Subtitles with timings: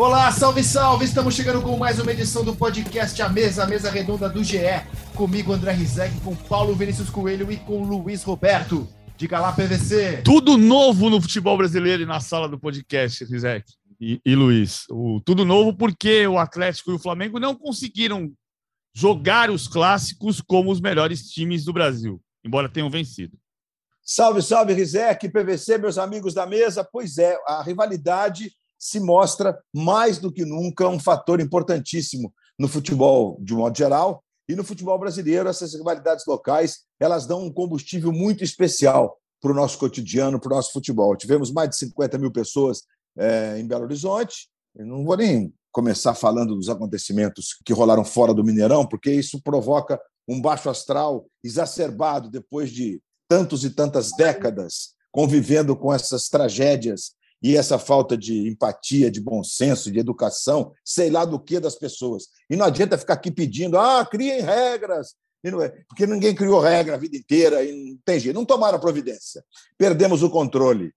[0.00, 1.04] Olá, salve, salve!
[1.04, 4.56] Estamos chegando com mais uma edição do podcast A Mesa, a mesa redonda do GE.
[5.14, 8.88] Comigo, André Rizek, com Paulo Vinícius Coelho e com Luiz Roberto.
[9.18, 10.22] Diga lá, PVC.
[10.24, 13.70] Tudo novo no futebol brasileiro e na sala do podcast, Rizek
[14.00, 14.86] e, e Luiz.
[14.88, 18.32] O, tudo novo porque o Atlético e o Flamengo não conseguiram
[18.94, 23.36] jogar os clássicos como os melhores times do Brasil, embora tenham vencido.
[24.02, 26.82] Salve, salve, Rizek, PVC, meus amigos da mesa.
[26.90, 33.38] Pois é, a rivalidade se mostra mais do que nunca um fator importantíssimo no futebol
[33.42, 38.42] de modo geral e no futebol brasileiro essas rivalidades locais elas dão um combustível muito
[38.42, 41.16] especial para o nosso cotidiano, para o nosso futebol.
[41.16, 42.82] Tivemos mais de 50 mil pessoas
[43.16, 44.48] é, em Belo Horizonte.
[44.74, 49.40] Eu não vou nem começar falando dos acontecimentos que rolaram fora do Mineirão, porque isso
[49.42, 57.12] provoca um baixo astral exacerbado depois de tantos e tantas décadas convivendo com essas tragédias
[57.42, 61.74] e essa falta de empatia, de bom senso, de educação, sei lá do que das
[61.74, 62.28] pessoas.
[62.48, 66.98] E não adianta ficar aqui pedindo, ah, criem regras, é, porque ninguém criou regra a
[66.98, 69.42] vida inteira e não tem jeito, não tomaram providência.
[69.78, 70.92] Perdemos o controle.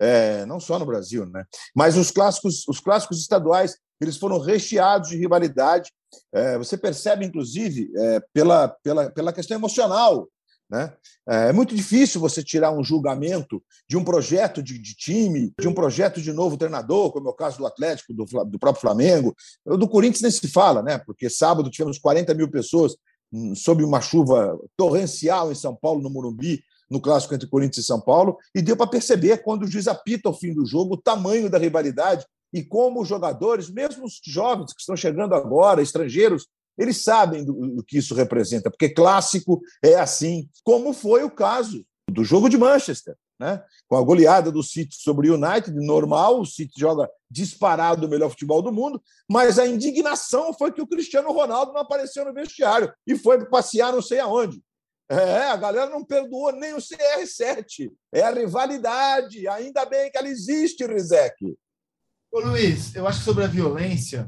[0.00, 1.44] É, não só no Brasil, né?
[1.76, 5.92] Mas os clássicos, os clássicos estaduais, eles foram recheados de rivalidade.
[6.32, 10.28] É, você percebe, inclusive, é, pela, pela, pela questão emocional
[10.72, 10.90] né?
[11.28, 15.68] É, é muito difícil você tirar um julgamento de um projeto de, de, time, de
[15.68, 19.36] um projeto de novo treinador, como é o caso do Atlético, do, do próprio Flamengo.
[19.66, 20.96] Do Corinthians nem se fala, né?
[20.96, 22.96] porque sábado tivemos 40 mil pessoas
[23.30, 27.86] hum, sob uma chuva torrencial em São Paulo, no Morumbi, no clássico entre Corinthians e
[27.86, 31.00] São Paulo, e deu para perceber, quando o juiz apita ao fim do jogo, o
[31.00, 36.46] tamanho da rivalidade e como os jogadores, mesmo os jovens que estão chegando agora, estrangeiros,
[36.76, 41.84] eles sabem do, do que isso representa, porque clássico é assim, como foi o caso
[42.10, 43.16] do jogo de Manchester.
[43.38, 43.60] Né?
[43.88, 48.30] Com a goleada do City sobre o United, normal, o City joga disparado o melhor
[48.30, 52.92] futebol do mundo, mas a indignação foi que o Cristiano Ronaldo não apareceu no vestiário
[53.06, 54.62] e foi passear não sei aonde.
[55.10, 57.92] É, a galera não perdoou nem o CR7.
[58.14, 59.46] É a rivalidade.
[59.46, 61.54] Ainda bem que ela existe, Rizek.
[62.30, 64.26] Ô Luiz, eu acho que sobre a violência,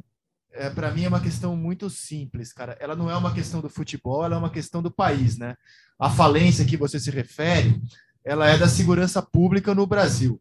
[0.54, 2.76] é, para mim é uma questão muito simples, cara.
[2.81, 5.56] Ela não é uma questão do futebol, ela é uma questão do país, né?
[5.98, 7.81] A falência que você se refere,
[8.25, 10.41] ela é da segurança pública no Brasil.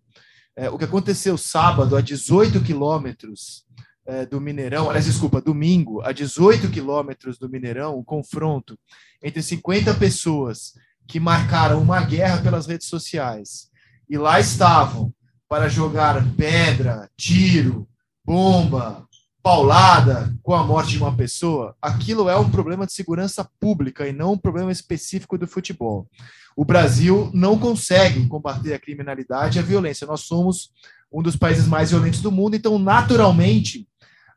[0.56, 3.66] É, o que aconteceu sábado, a 18 quilômetros
[4.06, 8.78] é, do Mineirão, aliás, desculpa, domingo, a 18 quilômetros do Mineirão, um confronto
[9.22, 10.74] entre 50 pessoas
[11.08, 13.70] que marcaram uma guerra pelas redes sociais
[14.10, 15.14] e lá estavam
[15.50, 17.88] para jogar pedra, tiro,
[18.24, 19.08] bomba,
[19.44, 24.14] paulada com a morte de uma pessoa, aquilo é um problema de segurança pública e
[24.14, 26.08] não um problema específico do futebol.
[26.56, 30.08] O Brasil não consegue combater a criminalidade e a violência.
[30.08, 30.72] Nós somos
[31.12, 33.86] um dos países mais violentos do mundo, então, naturalmente,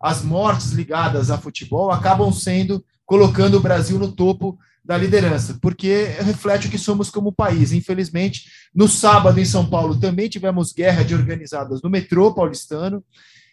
[0.01, 6.05] as mortes ligadas a futebol acabam sendo colocando o Brasil no topo da liderança, porque
[6.21, 7.73] reflete o que somos como país.
[7.73, 13.03] Infelizmente, no sábado em São Paulo também tivemos guerra de organizadas no metrô paulistano.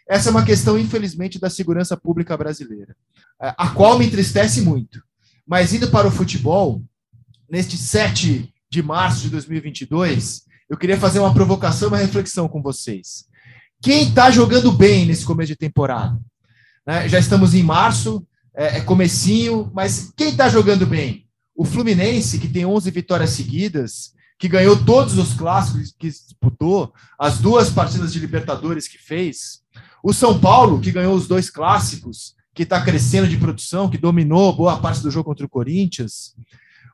[0.08, 2.96] Essa é uma questão, infelizmente, da segurança pública brasileira,
[3.42, 5.02] é, a qual me entristece muito.
[5.46, 6.82] Mas indo para o futebol,
[7.50, 13.26] neste 7 de março de 2022, eu queria fazer uma provocação, uma reflexão com vocês.
[13.82, 16.20] Quem está jogando bem nesse começo de temporada?
[16.86, 17.08] Né?
[17.08, 18.26] Já estamos em março,
[18.56, 21.28] é, é comecinho, mas quem está jogando bem?
[21.56, 27.40] O Fluminense, que tem 11 vitórias seguidas, que ganhou todos os clássicos que disputou, as
[27.40, 29.63] duas partidas de Libertadores que fez,
[30.04, 34.54] o São Paulo, que ganhou os dois clássicos, que está crescendo de produção, que dominou
[34.54, 36.36] boa parte do jogo contra o Corinthians.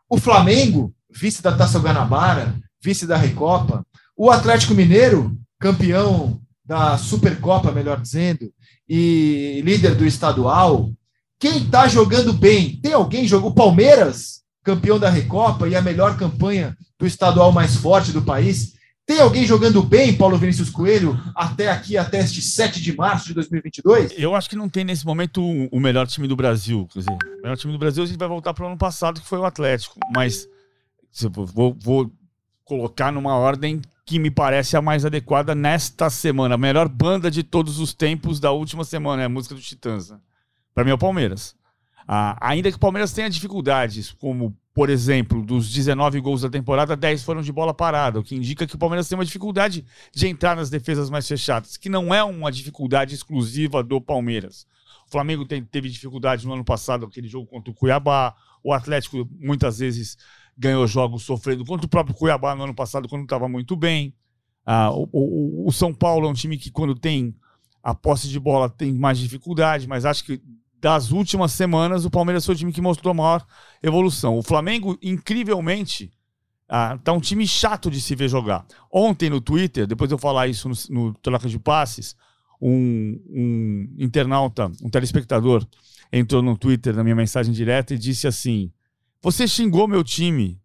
[0.07, 3.83] O Flamengo, vice da Taça Guanabara, vice da Recopa.
[4.15, 8.53] O Atlético Mineiro, campeão da Supercopa, melhor dizendo,
[8.87, 10.91] e líder do estadual.
[11.39, 12.79] Quem está jogando bem?
[12.79, 13.49] Tem alguém jogou?
[13.49, 18.73] O Palmeiras, campeão da Recopa e a melhor campanha do estadual mais forte do país.
[19.09, 23.33] Tem alguém jogando bem, Paulo Vinícius Coelho, até aqui, até este 7 de março de
[23.33, 24.13] 2022?
[24.15, 26.87] Eu acho que não tem nesse momento o melhor time do Brasil.
[26.93, 29.19] Quer dizer, o melhor time do Brasil a gente vai voltar para o ano passado,
[29.19, 29.99] que foi o Atlético.
[30.13, 30.47] Mas
[31.31, 32.11] vou, vou
[32.63, 36.53] colocar numa ordem que me parece a mais adequada nesta semana.
[36.53, 40.11] A melhor banda de todos os tempos da última semana é a música do Titãs.
[40.11, 40.19] Né?
[40.71, 41.55] Para mim é o Palmeiras.
[42.11, 46.95] Ah, ainda que o Palmeiras tenha dificuldades, como por exemplo, dos 19 gols da temporada,
[46.95, 49.85] 10 foram de bola parada, o que indica que o Palmeiras tem uma dificuldade
[50.15, 54.65] de entrar nas defesas mais fechadas, que não é uma dificuldade exclusiva do Palmeiras.
[55.07, 58.33] O Flamengo tem, teve dificuldade no ano passado, aquele jogo contra o Cuiabá,
[58.63, 60.17] o Atlético muitas vezes
[60.57, 64.15] ganhou jogos sofrendo contra o próprio Cuiabá no ano passado, quando estava muito bem.
[64.65, 67.35] Ah, o, o, o, São Paulo é um time que, quando tem
[67.83, 70.41] a posse de bola tem mais dificuldade, mas acho que
[70.81, 73.45] das últimas semanas o Palmeiras foi o time que mostrou a maior
[73.83, 74.37] evolução.
[74.37, 76.11] O Flamengo, incrivelmente,
[76.67, 78.65] ah, tá um time chato de se ver jogar.
[78.91, 82.15] Ontem no Twitter, depois eu falar isso no, no Troca de Passes,
[82.61, 85.65] um, um internauta, um telespectador,
[86.11, 88.71] entrou no Twitter na minha mensagem direta e disse assim:
[89.21, 90.59] Você xingou meu time.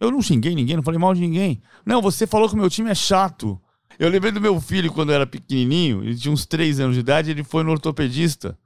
[0.00, 1.60] Eu não xinguei ninguém, não falei mal de ninguém.
[1.84, 3.60] Não, você falou que o meu time é chato.
[3.98, 7.32] Eu lembrei do meu filho quando era pequenininho, ele tinha uns três anos de idade,
[7.32, 8.56] ele foi no ortopedista.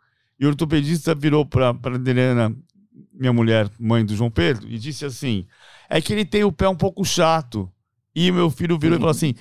[0.42, 2.52] E o ortopedista virou para a Adriana,
[3.14, 5.46] minha mulher, mãe do João Pedro, e disse assim:
[5.88, 7.70] É que ele tem o pé um pouco chato.
[8.12, 9.36] E meu filho virou e falou assim: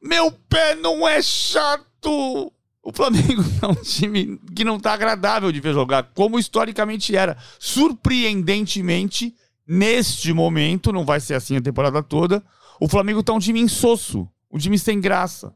[0.00, 2.52] Meu pé não é chato!
[2.80, 7.36] O Flamengo é um time que não está agradável de ver jogar, como historicamente era.
[7.58, 9.34] Surpreendentemente,
[9.66, 12.44] neste momento, não vai ser assim a temporada toda,
[12.80, 15.52] o Flamengo está um time insosso, um time sem graça.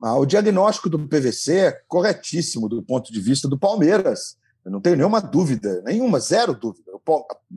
[0.00, 4.36] Ah, o diagnóstico do PVC é corretíssimo do ponto de vista do Palmeiras.
[4.64, 6.92] Eu não tenho nenhuma dúvida, nenhuma, zero dúvida.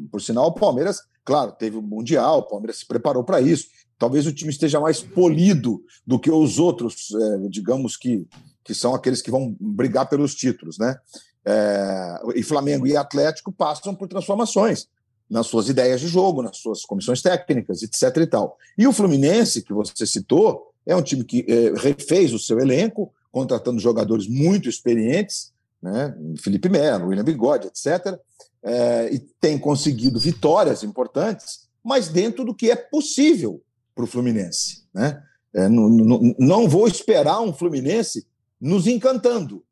[0.10, 3.68] Por sinal, o Palmeiras, claro, teve o Mundial, o Palmeiras se preparou para isso.
[4.00, 8.28] Talvez o time esteja mais polido do que os outros, é, digamos que
[8.64, 10.96] que são aqueles que vão brigar pelos títulos, né?
[11.44, 14.88] É, e Flamengo e Atlético passam por transformações
[15.30, 18.18] nas suas ideias de jogo, nas suas comissões técnicas, etc.
[18.18, 18.58] e tal.
[18.78, 23.14] E o Fluminense, que você citou, é um time que é, refez o seu elenco,
[23.32, 25.52] contratando jogadores muito experientes,
[25.82, 26.16] né?
[26.38, 28.20] Felipe Melo, William Bigode, etc.
[28.64, 33.62] É, e tem conseguido vitórias importantes, mas dentro do que é possível
[33.96, 34.84] para o Fluminense.
[34.94, 35.22] Né?
[35.54, 35.90] É, não,
[36.38, 38.28] não, vou esperar um Fluminense
[38.60, 39.64] nos encantando.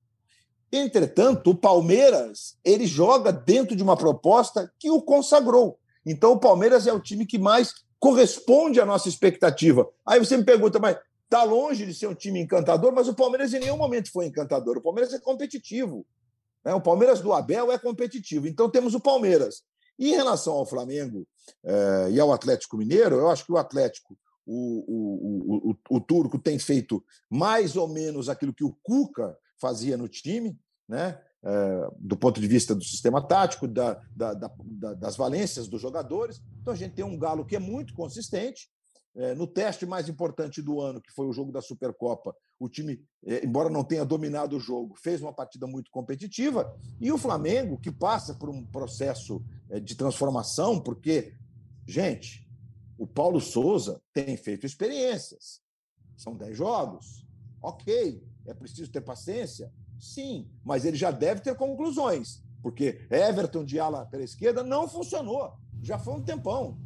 [0.72, 5.80] Entretanto, o Palmeiras ele joga dentro de uma proposta que o consagrou.
[6.06, 9.88] Então, o Palmeiras é o time que mais corresponde à nossa expectativa.
[10.06, 13.54] Aí você me pergunta, mas está longe de ser um time encantador, mas o Palmeiras
[13.54, 14.78] em nenhum momento foi encantador.
[14.78, 16.06] O Palmeiras é competitivo.
[16.64, 16.74] Né?
[16.74, 18.48] O Palmeiras do Abel é competitivo.
[18.48, 19.64] Então temos o Palmeiras.
[19.98, 21.28] E em relação ao Flamengo
[21.64, 26.40] eh, e ao Atlético Mineiro, eu acho que o Atlético o, o, o, o, turco
[26.40, 30.58] tem feito mais ou menos aquilo que o Cuca fazia no time,
[30.88, 31.22] né?
[31.42, 36.42] É, do ponto de vista do sistema tático, da, da, da, das valências dos jogadores.
[36.62, 38.70] Então a gente tem um Galo que é muito consistente.
[39.16, 43.02] É, no teste mais importante do ano, que foi o jogo da Supercopa, o time,
[43.26, 46.78] é, embora não tenha dominado o jogo, fez uma partida muito competitiva.
[47.00, 49.42] E o Flamengo, que passa por um processo
[49.82, 51.34] de transformação, porque,
[51.88, 52.48] gente,
[52.98, 55.62] o Paulo Souza tem feito experiências.
[56.18, 57.26] São 10 jogos.
[57.62, 58.22] Ok.
[58.46, 59.72] É preciso ter paciência?
[60.00, 60.48] Sim.
[60.64, 62.42] Mas ele já deve ter conclusões.
[62.62, 65.54] Porque Everton de ala pela esquerda não funcionou.
[65.82, 66.78] Já foi um tempão.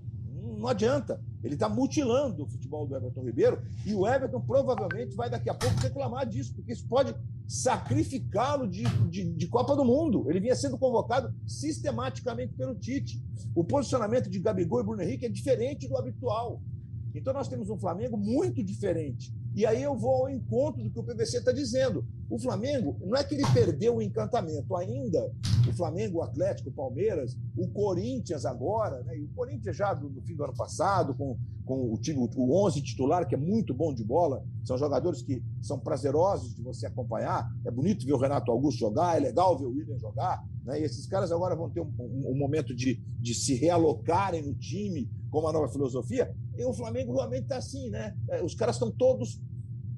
[0.58, 1.22] Não adianta.
[1.44, 5.54] Ele está mutilando o futebol do Everton Ribeiro e o Everton provavelmente vai daqui a
[5.54, 7.14] pouco reclamar disso, porque isso pode
[7.48, 10.30] sacrificá-lo de, de, de, Copa do Mundo.
[10.30, 13.22] Ele vinha sendo convocado sistematicamente pelo Tite.
[13.54, 16.62] O posicionamento de Gabigol e Bruno Henrique é diferente do habitual.
[17.14, 19.34] Então nós temos um Flamengo muito diferente.
[19.56, 22.06] E aí eu vou ao encontro do que o PVC está dizendo.
[22.30, 25.32] O Flamengo, não é que ele perdeu o encantamento, ainda
[25.70, 29.18] o Flamengo, o Atlético, o Palmeiras, o Corinthians agora, né?
[29.18, 32.82] e o Corinthians já no fim do ano passado, com, com o time, o 11
[32.82, 37.50] titular, que é muito bom de bola, são jogadores que são prazerosos de você acompanhar.
[37.66, 40.44] É bonito ver o Renato Augusto jogar, é legal ver o William jogar.
[40.64, 40.82] Né?
[40.82, 44.54] E esses caras agora vão ter um, um, um momento de, de se realocarem no
[44.56, 46.34] time com uma nova filosofia.
[46.58, 48.16] E o Flamengo realmente está assim, né?
[48.30, 49.42] É, os caras estão todos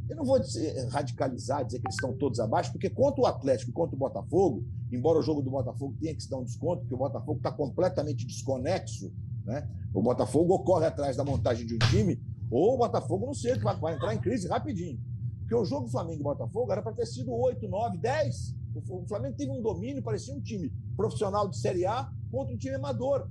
[0.08, 3.72] eu não vou dizer, radicalizar, dizer que eles estão todos abaixo, porque contra o Atlético
[3.72, 6.94] contra o Botafogo, embora o jogo do Botafogo tenha que se dar um desconto, porque
[6.94, 9.12] o Botafogo está completamente desconexo,
[9.44, 9.68] né?
[9.94, 12.22] O Botafogo ocorre atrás da montagem de um time,
[12.52, 15.00] ou o Botafogo, não sei, vai, vai entrar em crise rapidinho.
[15.40, 18.56] Porque o jogo Flamengo e Botafogo era para ter sido 8, 9, 10.
[18.90, 22.76] O Flamengo teve um domínio, parecia um time profissional de Série A contra um time
[22.76, 23.30] amador.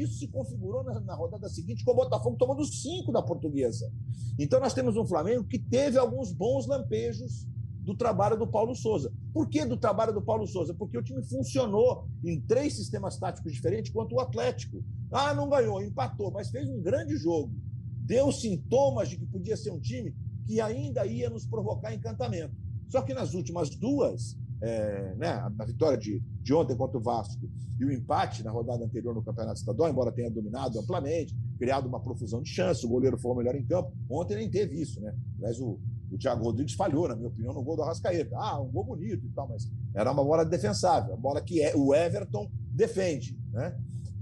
[0.00, 3.90] Isso se configurou na, na rodada seguinte com o Botafogo tomando cinco da portuguesa.
[4.38, 7.46] Então nós temos um Flamengo que teve alguns bons lampejos
[7.84, 9.12] do trabalho do Paulo Souza.
[9.32, 10.74] Por que do trabalho do Paulo Souza?
[10.74, 14.82] Porque o time funcionou em três sistemas táticos diferentes quanto o Atlético.
[15.12, 17.52] Ah, não ganhou, empatou, mas fez um grande jogo.
[18.00, 20.14] Deu sintomas de que podia ser um time
[20.46, 22.54] que ainda ia nos provocar encantamento.
[22.88, 27.84] Só que nas últimas duas, é, né, vitória de, de ontem contra o Vasco e
[27.84, 32.40] o empate na rodada anterior no Campeonato Estadual, embora tenha dominado amplamente, criado uma profusão
[32.40, 33.92] de chances, o goleiro foi o melhor em campo.
[34.08, 35.14] Ontem nem teve isso, né?
[35.38, 35.80] Aliás, o,
[36.10, 38.36] o Thiago Rodrigues falhou, na minha opinião, no gol do Arrascaeta.
[38.36, 41.74] Ah, um gol bonito e tal, mas era uma bola defensável, uma bola que é,
[41.74, 43.76] o Everton defende, né?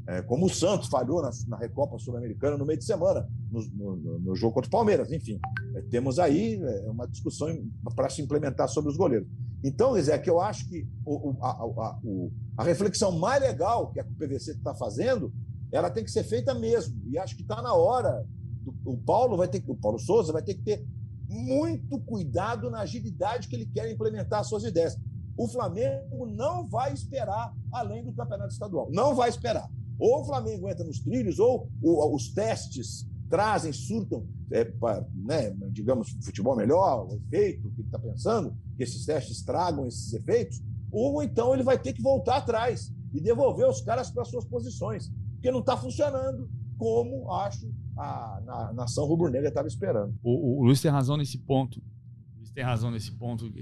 [0.04, 4.18] É, como o Santos falhou na, na Recopa Sul-Americana no meio de semana, no, no,
[4.18, 5.12] no, jogo contra o Palmeiras.
[5.12, 5.38] Enfim,
[5.76, 7.48] é, temos aí é, uma discussão
[7.94, 9.28] para se implementar sobre os goleiros.
[9.64, 11.98] Então, Zé, que eu acho que o, a, a,
[12.58, 15.32] a, reflexão mais legal que a PVC está fazendo,
[15.70, 17.00] ela tem que ser feita mesmo.
[17.08, 18.26] E acho que está na hora.
[18.60, 20.84] Do, o Paulo vai ter que, o Paulo Souza vai ter que ter
[21.28, 24.96] muito cuidado na agilidade que ele quer implementar as suas ideias.
[25.36, 28.88] O Flamengo não vai esperar além do campeonato estadual.
[28.90, 29.70] Não vai esperar.
[29.98, 36.10] Ou o Flamengo entra nos trilhos, ou, os testes trazem, surtam, é, pra, né, digamos,
[36.22, 41.22] futebol melhor, o efeito que ele está pensando, que esses testes tragam esses efeitos, ou
[41.22, 45.50] então ele vai ter que voltar atrás e devolver os caras para suas posições, porque
[45.50, 50.14] não está funcionando como, acho, a, nação rubro-negra estava esperando.
[50.22, 51.78] O, o, Luiz tem razão nesse ponto.
[51.78, 53.52] O Luiz tem razão nesse ponto.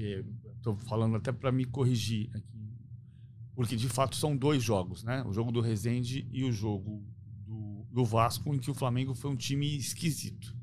[0.57, 2.51] Estou falando até para me corrigir aqui
[3.61, 5.23] porque de fato são dois jogos, né?
[5.27, 7.05] O jogo do Resende e o jogo
[7.47, 10.57] do, do Vasco, em que o Flamengo foi um time esquisito.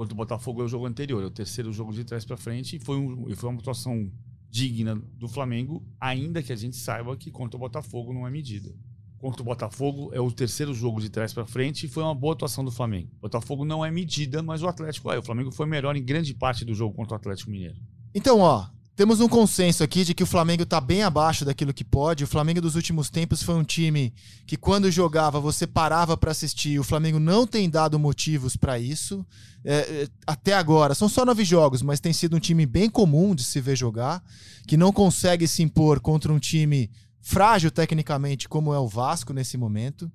[0.00, 2.74] Contra o Botafogo é o jogo anterior, é o terceiro jogo de trás para frente,
[2.74, 4.10] e foi, um, foi uma atuação
[4.48, 8.74] digna do Flamengo, ainda que a gente saiba que contra o Botafogo não é medida.
[9.18, 12.32] Contra o Botafogo é o terceiro jogo de trás para frente e foi uma boa
[12.32, 13.10] atuação do Flamengo.
[13.18, 15.18] O Botafogo não é medida, mas o Atlético é.
[15.18, 17.76] O Flamengo foi melhor em grande parte do jogo contra o Atlético Mineiro.
[18.14, 21.82] Então, ó, temos um consenso aqui de que o Flamengo está bem abaixo daquilo que
[21.82, 22.22] pode.
[22.22, 24.12] O Flamengo dos últimos tempos foi um time
[24.46, 26.78] que, quando jogava, você parava para assistir.
[26.78, 29.24] O Flamengo não tem dado motivos para isso.
[29.64, 33.34] É, é, até agora, são só nove jogos, mas tem sido um time bem comum
[33.34, 34.22] de se ver jogar,
[34.66, 36.90] que não consegue se impor contra um time
[37.22, 40.12] frágil tecnicamente, como é o Vasco nesse momento.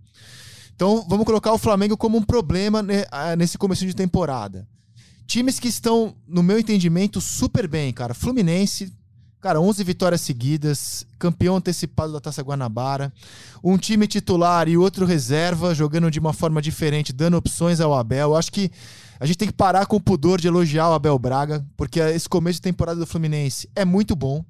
[0.75, 3.03] Então, vamos colocar o Flamengo como um problema né,
[3.35, 4.67] nesse começo de temporada.
[5.35, 8.13] Times que estão, no meu entendimento, super bem, cara.
[8.13, 8.93] Fluminense,
[9.41, 13.11] cara, 11 vitórias seguidas, campeão antecipado da Taça Guanabara.
[13.61, 18.29] Um time titular e outro reserva, jogando de uma forma diferente, dando opções ao Abel.
[18.29, 18.71] Eu acho que
[19.19, 22.29] a gente tem que parar com o pudor de elogiar o Abel Braga, porque esse
[22.29, 24.41] começo de temporada do Fluminense é muito bom.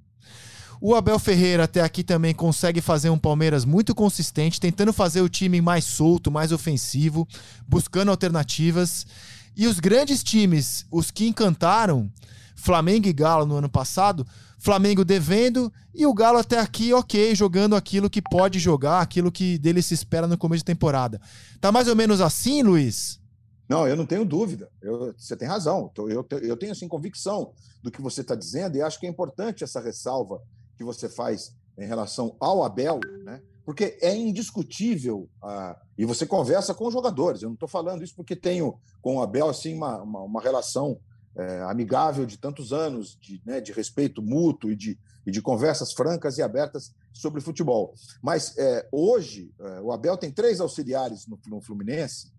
[0.79, 5.29] O Abel Ferreira até aqui também consegue fazer um Palmeiras muito consistente, tentando fazer o
[5.29, 7.27] time mais solto, mais ofensivo,
[7.67, 9.07] buscando alternativas.
[9.55, 12.11] E os grandes times, os que encantaram,
[12.55, 14.25] Flamengo e Galo no ano passado,
[14.57, 19.57] Flamengo devendo e o Galo até aqui, ok, jogando aquilo que pode jogar, aquilo que
[19.57, 21.21] dele se espera no começo de temporada.
[21.61, 23.19] Tá mais ou menos assim, Luiz?
[23.67, 24.69] Não, eu não tenho dúvida.
[24.81, 25.91] Eu, você tem razão.
[25.97, 29.63] Eu, eu tenho assim, convicção do que você está dizendo e acho que é importante
[29.63, 30.41] essa ressalva
[30.77, 33.41] que você faz em relação ao Abel, né?
[33.65, 38.15] Porque é indiscutível, ah, e você conversa com os jogadores, eu não estou falando isso
[38.15, 40.99] porque tenho com o Abel assim, uma, uma, uma relação
[41.35, 45.91] é, amigável de tantos anos, de, né, de respeito mútuo e de, e de conversas
[45.91, 47.93] francas e abertas sobre futebol.
[48.21, 52.33] Mas é, hoje, é, o Abel tem três auxiliares no, no Fluminense,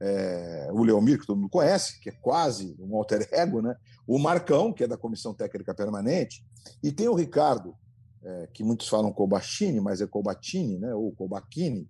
[0.00, 3.76] é, o Leomir, que todo mundo conhece, que é quase um alter ego, né?
[4.06, 6.44] o Marcão, que é da Comissão Técnica Permanente,
[6.82, 7.74] e tem o Ricardo,
[8.22, 11.88] é, que muitos falam Cobachini, mas é Cobatini, né, ou Cobachini.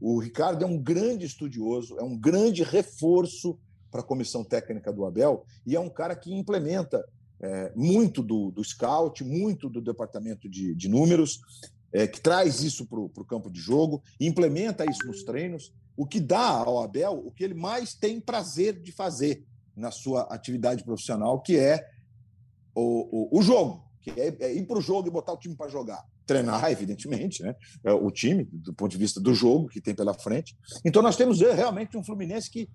[0.00, 3.58] O Ricardo é um grande estudioso, é um grande reforço
[3.90, 7.04] para a comissão técnica do Abel e é um cara que implementa
[7.40, 11.40] é, muito do, do scout, muito do departamento de, de números,
[11.92, 16.18] é, que traz isso para o campo de jogo, implementa isso nos treinos, o que
[16.18, 19.44] dá ao Abel o que ele mais tem prazer de fazer
[19.76, 21.88] na sua atividade profissional, que é
[22.74, 25.56] o, o, o jogo que é, é ir para o jogo e botar o time
[25.56, 26.04] para jogar.
[26.26, 27.56] Treinar, evidentemente, né?
[27.82, 30.54] É o time, do ponto de vista do jogo que tem pela frente.
[30.84, 32.68] Então, nós temos é, realmente um Fluminense que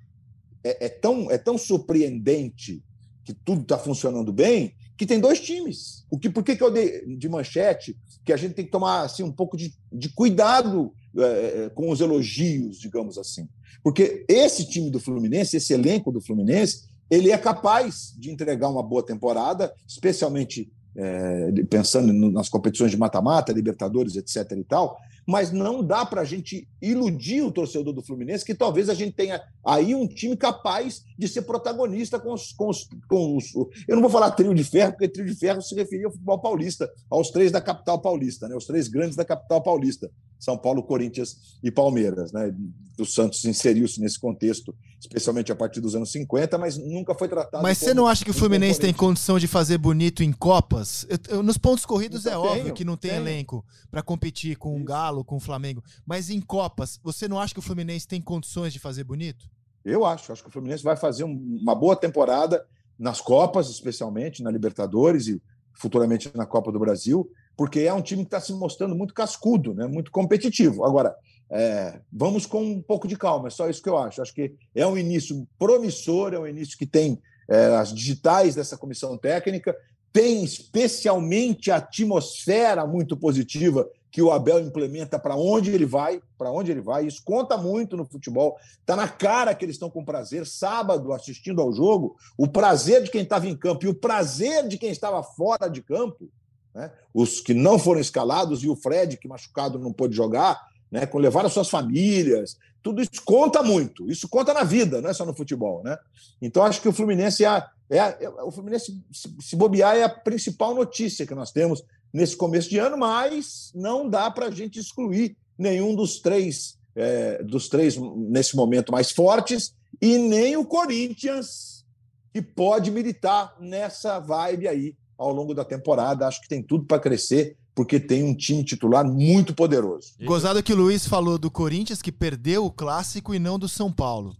[0.63, 2.83] é, é tão, é tão surpreendente
[3.24, 6.03] que tudo está funcionando bem, que tem dois times.
[6.09, 7.95] O que, por que, que eu dei de manchete
[8.25, 12.01] que a gente tem que tomar assim, um pouco de, de cuidado é, com os
[12.01, 13.48] elogios, digamos assim?
[13.83, 18.83] Porque esse time do Fluminense, esse elenco do Fluminense, ele é capaz de entregar uma
[18.83, 24.51] boa temporada, especialmente é, pensando nas competições de mata-mata, Libertadores, etc.
[24.58, 28.89] e tal, mas não dá para a gente iludir o torcedor do Fluminense que talvez
[28.89, 33.38] a gente tenha aí um time capaz de ser protagonista com os, com os, com
[33.38, 33.53] os
[33.88, 36.39] eu não vou falar trio de ferro, porque trio de ferro se referia ao futebol
[36.39, 38.55] paulista, aos três da capital paulista, né?
[38.55, 42.31] os três grandes da capital paulista, São Paulo, Corinthians e Palmeiras.
[42.31, 42.55] Né?
[42.98, 47.62] O Santos inseriu-se nesse contexto, especialmente a partir dos anos 50, mas nunca foi tratado.
[47.62, 51.05] Mas você não acha que o Fluminense tem condição de fazer bonito em Copas?
[51.10, 53.22] Eu, eu, nos pontos corridos é tenho, óbvio que não tem tenho.
[53.22, 57.53] elenco para competir com o Galo, com o Flamengo, mas em Copas, você não acha
[57.53, 59.50] que o Fluminense tem condições de fazer bonito?
[59.84, 60.31] Eu acho.
[60.31, 62.65] Acho que o Fluminense vai fazer uma boa temporada
[62.98, 65.41] nas Copas, especialmente na Libertadores e
[65.74, 67.29] futuramente na Copa do Brasil,
[67.60, 69.86] porque é um time que está se mostrando muito cascudo, né?
[69.86, 70.86] muito competitivo.
[70.86, 71.13] Agora,
[71.51, 74.22] é, vamos com um pouco de calma, é só isso que eu acho.
[74.22, 78.78] Acho que é um início promissor, é um início que tem é, as digitais dessa
[78.78, 79.75] comissão técnica,
[80.13, 86.50] tem especialmente a atmosfera muito positiva que o Abel implementa para onde ele vai, para
[86.50, 87.08] onde ele vai.
[87.08, 88.56] Isso conta muito no futebol.
[88.80, 90.48] Está na cara que eles estão com prazer.
[90.48, 94.78] Sábado, assistindo ao jogo, o prazer de quem estava em campo e o prazer de
[94.78, 96.32] quem estava fora de campo,
[96.73, 96.91] né?
[97.13, 100.59] os que não foram escalados e o Fred, que machucado não pôde jogar,
[100.91, 101.05] né?
[101.05, 102.57] com levar as suas famílias.
[102.81, 104.09] Tudo isso conta muito.
[104.09, 105.83] Isso conta na vida, não é só no futebol.
[105.83, 105.97] Né?
[106.41, 109.95] Então, acho que o Fluminense é, a, é, a, é o Fluminense, se, se bobear,
[109.95, 111.83] é a principal notícia que nós temos
[112.13, 117.43] nesse começo de ano, mas não dá para a gente excluir nenhum dos três, é,
[117.43, 121.85] dos três nesse momento mais fortes e nem o Corinthians,
[122.33, 126.25] que pode militar nessa vibe aí ao longo da temporada.
[126.25, 130.13] Acho que tem tudo para crescer, porque tem um time titular muito poderoso.
[130.23, 133.91] Gozado que o Luiz falou do Corinthians, que perdeu o clássico e não do São
[133.91, 134.35] Paulo.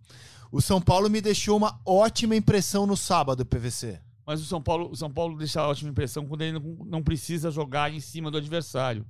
[0.52, 4.00] O São Paulo me deixou uma ótima impressão no sábado, PVC.
[4.26, 7.04] Mas o São Paulo, o São Paulo deixa a ótima impressão quando ele não, não
[7.04, 9.06] precisa jogar em cima do adversário.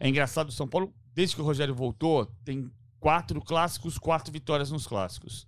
[0.00, 4.70] É engraçado, o São Paulo, desde que o Rogério voltou, tem quatro clássicos, quatro vitórias
[4.70, 5.46] nos clássicos.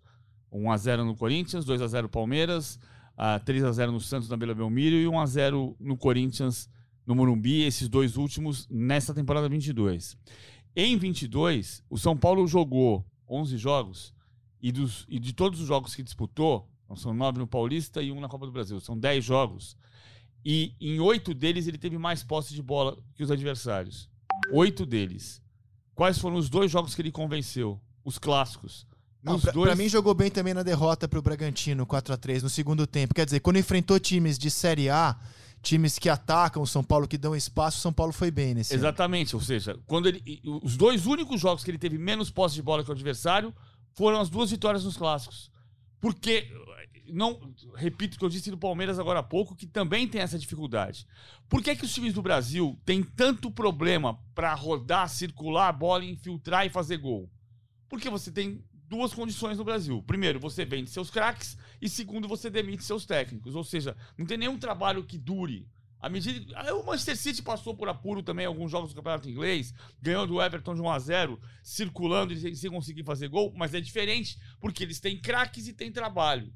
[0.52, 2.78] 1x0 no Corinthians, 2x0 Palmeiras,
[3.18, 6.68] 3x0 no Santos na Bela Belmiro e 1x0 no Corinthians
[7.06, 10.16] no Morumbi, esses dois últimos nessa temporada 22.
[10.75, 14.14] Em 22, o São Paulo jogou 11 jogos
[14.61, 18.12] e, dos, e de todos os jogos que disputou, então, são nove no Paulista e
[18.12, 18.78] um na Copa do Brasil.
[18.80, 19.76] São dez jogos.
[20.44, 24.11] E em oito deles ele teve mais posse de bola que os adversários.
[24.52, 25.42] Oito deles.
[25.94, 27.80] Quais foram os dois jogos que ele convenceu?
[28.04, 28.87] Os clássicos.
[29.24, 29.68] Não, pra, dois...
[29.68, 33.14] pra, mim jogou bem também na derrota pro Bragantino 4 a 3 no segundo tempo.
[33.14, 35.16] Quer dizer, quando enfrentou times de Série A,
[35.62, 38.74] times que atacam o São Paulo, que dão espaço, o São Paulo foi bem nesse
[38.74, 39.40] Exatamente, ano.
[39.40, 42.84] ou seja, quando ele os dois únicos jogos que ele teve menos posse de bola
[42.84, 43.52] que o adversário
[43.94, 45.50] foram as duas vitórias nos clássicos.
[46.00, 46.50] Porque
[47.08, 47.40] não
[47.74, 51.06] repito o que eu disse do Palmeiras agora há pouco, que também tem essa dificuldade.
[51.48, 56.04] Por que, que os times do Brasil têm tanto problema para rodar, circular a bola,
[56.04, 57.30] infiltrar e fazer gol?
[57.88, 58.62] Porque você tem
[58.94, 60.00] duas condições no Brasil.
[60.07, 63.57] Primeiro, você vende seus craques e segundo, você demite seus técnicos.
[63.57, 65.68] Ou seja, não tem nenhum trabalho que dure.
[66.00, 70.26] À medida o Manchester City passou por apuro também alguns jogos do Campeonato Inglês, ganhou
[70.26, 74.38] do Everton de 1 a 0, circulando e sem conseguir fazer gol, mas é diferente
[74.61, 76.52] porque eles têm craques e têm trabalho.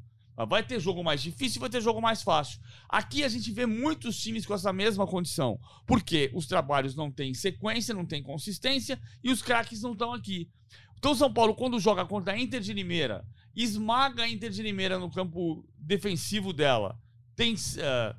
[0.47, 2.61] Vai ter jogo mais difícil, vai ter jogo mais fácil.
[2.89, 5.59] Aqui a gente vê muitos times com essa mesma condição.
[5.87, 10.49] Porque os trabalhos não têm sequência, não têm consistência e os craques não estão aqui.
[10.99, 13.25] Então, São Paulo, quando joga contra a Inter de Limeira,
[13.55, 16.99] esmaga a Inter de Limeira no campo defensivo dela.
[17.37, 18.17] Tem uh,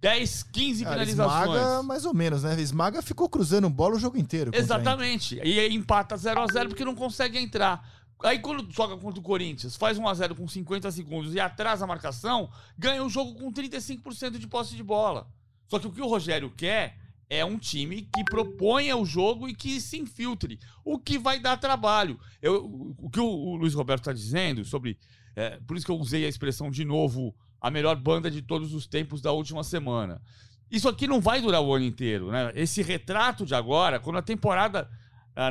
[0.00, 1.56] 10, 15 Cara, finalizações.
[1.56, 2.60] Esmaga mais ou menos, né?
[2.60, 4.50] Esmaga ficou cruzando bola o jogo inteiro.
[4.54, 5.40] Exatamente.
[5.42, 8.05] E empata 0 a 0 porque não consegue entrar.
[8.22, 12.50] Aí quando joga contra o Corinthians, faz 1x0 com 50 segundos e atrasa a marcação,
[12.78, 15.28] ganha o jogo com 35% de posse de bola.
[15.68, 16.98] Só que o que o Rogério quer
[17.28, 21.56] é um time que proponha o jogo e que se infiltre, o que vai dar
[21.56, 22.18] trabalho.
[22.40, 24.98] Eu, o que o, o Luiz Roberto está dizendo sobre.
[25.34, 28.72] É, por isso que eu usei a expressão de novo, a melhor banda de todos
[28.72, 30.22] os tempos da última semana.
[30.70, 32.52] Isso aqui não vai durar o ano inteiro, né?
[32.54, 34.88] Esse retrato de agora, quando a temporada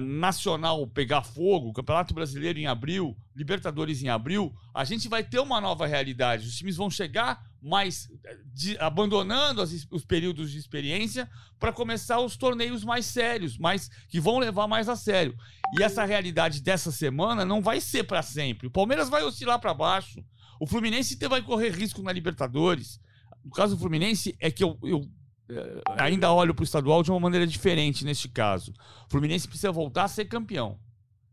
[0.01, 5.61] nacional pegar fogo, Campeonato Brasileiro em abril, Libertadores em abril, a gente vai ter uma
[5.61, 6.47] nova realidade.
[6.47, 8.09] Os times vão chegar mais
[8.53, 14.19] de, abandonando as, os períodos de experiência para começar os torneios mais sérios, mais que
[14.19, 15.35] vão levar mais a sério.
[15.77, 18.67] E essa realidade dessa semana não vai ser para sempre.
[18.67, 20.23] O Palmeiras vai oscilar para baixo.
[20.59, 22.99] O Fluminense vai correr risco na Libertadores.
[23.43, 25.07] No caso do Fluminense é que eu, eu
[25.97, 28.71] ainda olho para o estadual de uma maneira diferente neste caso.
[29.07, 30.77] O Fluminense precisa voltar a ser campeão.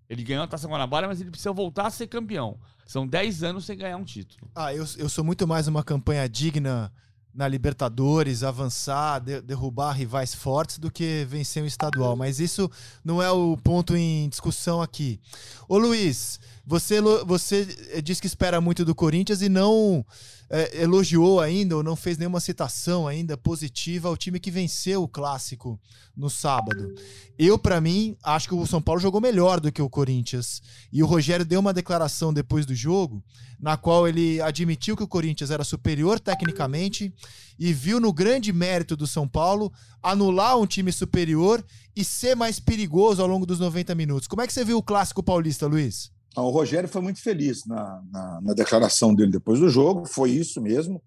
[0.09, 2.59] Ele ganhou a Taça Guanabara, mas ele precisa voltar a ser campeão.
[2.85, 4.51] São 10 anos sem ganhar um título.
[4.55, 6.92] Ah, eu, eu sou muito mais uma campanha digna
[7.35, 12.16] na Libertadores, avançar, de, derrubar rivais fortes do que vencer um estadual.
[12.16, 12.71] Mas isso
[13.05, 15.21] não é o ponto em discussão aqui.
[15.68, 20.05] Ô Luiz, você, você disse que espera muito do Corinthians e não
[20.53, 25.09] é, elogiou ainda, ou não fez nenhuma citação ainda positiva ao time que venceu o
[25.09, 25.81] clássico
[26.14, 26.95] no sábado.
[27.38, 30.62] Eu, para mim, acho que o São Paulo jogou melhor do que o Corinthians.
[30.92, 33.25] E o Rogério deu uma declaração depois do jogo,
[33.62, 37.14] na qual ele admitiu que o Corinthians era superior tecnicamente
[37.57, 39.72] e viu no grande mérito do São Paulo
[40.03, 44.27] anular um time superior e ser mais perigoso ao longo dos 90 minutos.
[44.27, 46.11] Como é que você viu o clássico paulista, Luiz?
[46.37, 50.61] O Rogério foi muito feliz na, na, na, declaração dele depois do jogo, foi isso
[50.61, 51.01] mesmo.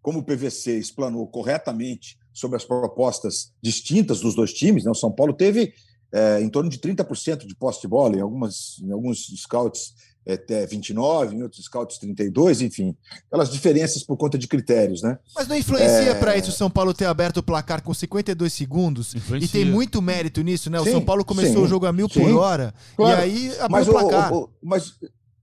[0.00, 4.90] Como o PVC explanou corretamente sobre as propostas distintas dos dois times, né?
[4.90, 5.74] o São Paulo teve
[6.12, 9.92] é, em torno de 30% de posse de bola, em, algumas, em alguns scouts
[10.34, 12.96] até 29, em outros scouts 32, enfim.
[13.26, 15.18] Aquelas diferenças por conta de critérios, né?
[15.34, 16.14] Mas não influencia é...
[16.14, 19.14] para isso o São Paulo ter aberto o placar com 52 segundos?
[19.14, 19.46] Influencia.
[19.46, 20.80] E tem muito mérito nisso, né?
[20.80, 22.20] O sim, São Paulo começou sim, o jogo a mil sim.
[22.20, 23.20] por hora claro.
[23.20, 24.32] e aí abriu mas, o placar.
[24.32, 24.94] O, o, mas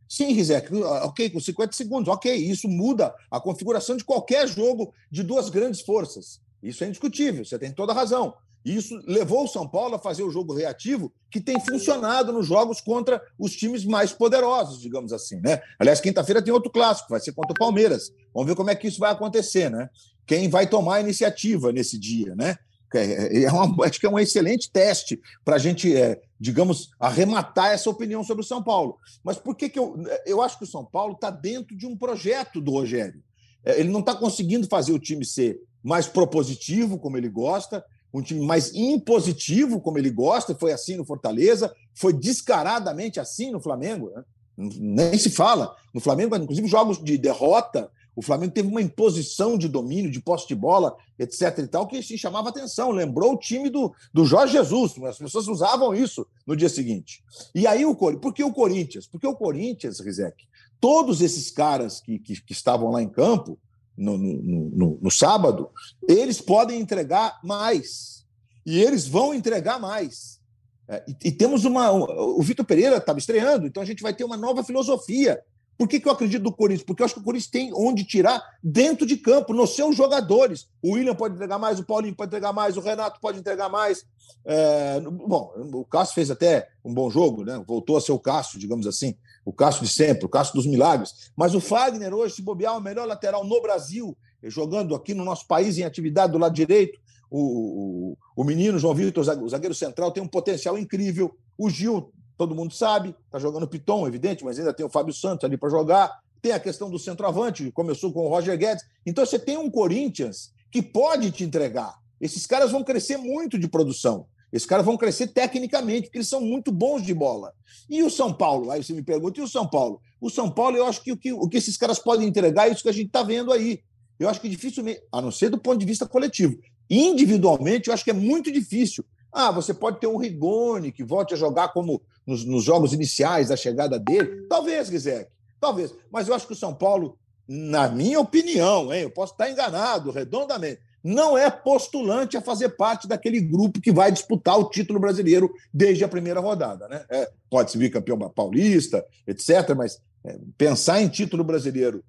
[0.08, 5.24] Sim, Rizek, ok, com 50 segundos, ok, isso muda a configuração de qualquer jogo de
[5.24, 6.40] duas grandes forças.
[6.62, 8.34] Isso é indiscutível, você tem toda a razão.
[8.66, 12.82] Isso levou o São Paulo a fazer o jogo reativo que tem funcionado nos jogos
[12.82, 15.40] contra os times mais poderosos, digamos assim.
[15.40, 15.62] Né?
[15.78, 18.12] Aliás, quinta-feira tem outro clássico, vai ser contra o Palmeiras.
[18.34, 19.88] Vamos ver como é que isso vai acontecer, né?
[20.26, 22.58] Quem vai tomar a iniciativa nesse dia, né?
[22.96, 27.72] É, é uma, acho que é um excelente teste para a gente, é, digamos, arrematar
[27.72, 28.98] essa opinião sobre o São Paulo.
[29.24, 31.96] Mas por que, que eu, eu acho que o São Paulo está dentro de um
[31.96, 33.22] projeto do Rogério?
[33.64, 37.84] É, ele não está conseguindo fazer o time ser mais propositivo, como ele gosta,
[38.18, 43.60] um time mais impositivo, como ele gosta, foi assim no Fortaleza, foi descaradamente assim no
[43.60, 44.24] Flamengo, né?
[44.58, 45.76] nem se fala.
[45.94, 50.48] No Flamengo, inclusive, jogos de derrota, o Flamengo teve uma imposição de domínio, de posse
[50.48, 51.60] de bola, etc.
[51.60, 52.92] e tal, que se chamava atenção.
[52.92, 54.94] Lembrou o time do, do Jorge Jesus.
[55.04, 57.22] As pessoas usavam isso no dia seguinte.
[57.54, 58.22] E aí o Corinthians.
[58.22, 59.08] Por que o Corinthians?
[59.08, 60.46] Porque o Corinthians, Rizek,
[60.80, 63.60] todos esses caras que, que, que estavam lá em campo,
[63.98, 65.70] no, no, no, no sábado,
[66.08, 68.26] eles podem entregar mais.
[68.66, 70.40] E eles vão entregar mais.
[70.88, 71.92] É, e, e, temos uma.
[71.92, 75.42] O Vitor Pereira estava estreando, então a gente vai ter uma nova filosofia.
[75.78, 76.86] Por que, que eu acredito no Corinthians?
[76.86, 80.68] Porque eu acho que o Corinthians tem onde tirar dentro de campo, nos seus jogadores.
[80.82, 84.06] O William pode entregar mais, o Paulinho pode entregar mais, o Renato pode entregar mais.
[84.46, 87.62] É, bom, o Cássio fez até um bom jogo, né?
[87.68, 91.32] voltou a ser o Cássio, digamos assim o Cássio de sempre, o Cássio dos milagres.
[91.38, 95.24] Mas o Fagner hoje, se bobear, é o melhor lateral no Brasil, jogando aqui no
[95.24, 97.00] nosso país em atividade do lado direito.
[97.30, 101.36] O, o, o menino João Vitor, o zagueiro central, tem um potencial incrível.
[101.58, 105.46] O Gil, todo mundo sabe, está jogando Piton, evidente, mas ainda tem o Fábio Santos
[105.46, 106.20] ali para jogar.
[106.42, 108.84] Tem a questão do centroavante, começou com o Roger Guedes.
[109.06, 111.96] Então você tem um Corinthians que pode te entregar.
[112.20, 114.28] Esses caras vão crescer muito de produção.
[114.56, 117.52] Esses caras vão crescer tecnicamente, porque eles são muito bons de bola.
[117.90, 118.72] E o São Paulo?
[118.72, 120.00] Aí você me pergunta, e o São Paulo?
[120.22, 122.72] O São Paulo, eu acho que o que, o que esses caras podem entregar é
[122.72, 123.82] isso que a gente está vendo aí.
[124.18, 126.58] Eu acho que dificilmente, a não ser do ponto de vista coletivo.
[126.90, 129.04] Individualmente, eu acho que é muito difícil.
[129.30, 133.50] Ah, você pode ter um Rigoni que volte a jogar como nos, nos jogos iniciais
[133.50, 134.48] da chegada dele.
[134.48, 135.94] Talvez, Gizek, talvez.
[136.10, 140.12] Mas eu acho que o São Paulo, na minha opinião, hein, eu posso estar enganado
[140.12, 145.54] redondamente, não é postulante a fazer parte daquele grupo que vai disputar o título brasileiro
[145.72, 146.88] desde a primeira rodada.
[146.88, 147.06] Né?
[147.12, 152.04] É, pode ser campeão paulista, etc., mas é, pensar em título brasileiro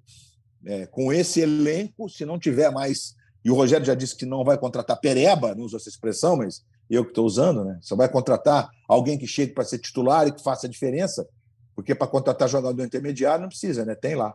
[0.65, 3.15] é, com esse elenco, se não tiver mais.
[3.45, 6.65] E o Rogério já disse que não vai contratar pereba, não usa essa expressão, mas
[6.89, 7.77] eu que estou usando, né?
[7.83, 11.27] Só vai contratar alguém que chegue para ser titular e que faça a diferença,
[11.75, 13.93] porque para contratar jogador intermediário não precisa, né?
[13.93, 14.33] Tem lá.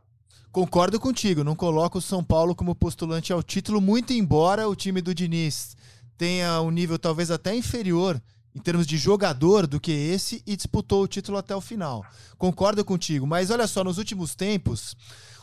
[0.53, 5.01] Concordo contigo, não coloco o São Paulo como postulante ao título, muito embora o time
[5.01, 5.75] do Diniz
[6.19, 8.21] tenha um nível talvez até inferior
[8.55, 12.05] em termos de jogador do que esse e disputou o título até o final.
[12.37, 14.95] Concordo contigo, mas olha só, nos últimos tempos,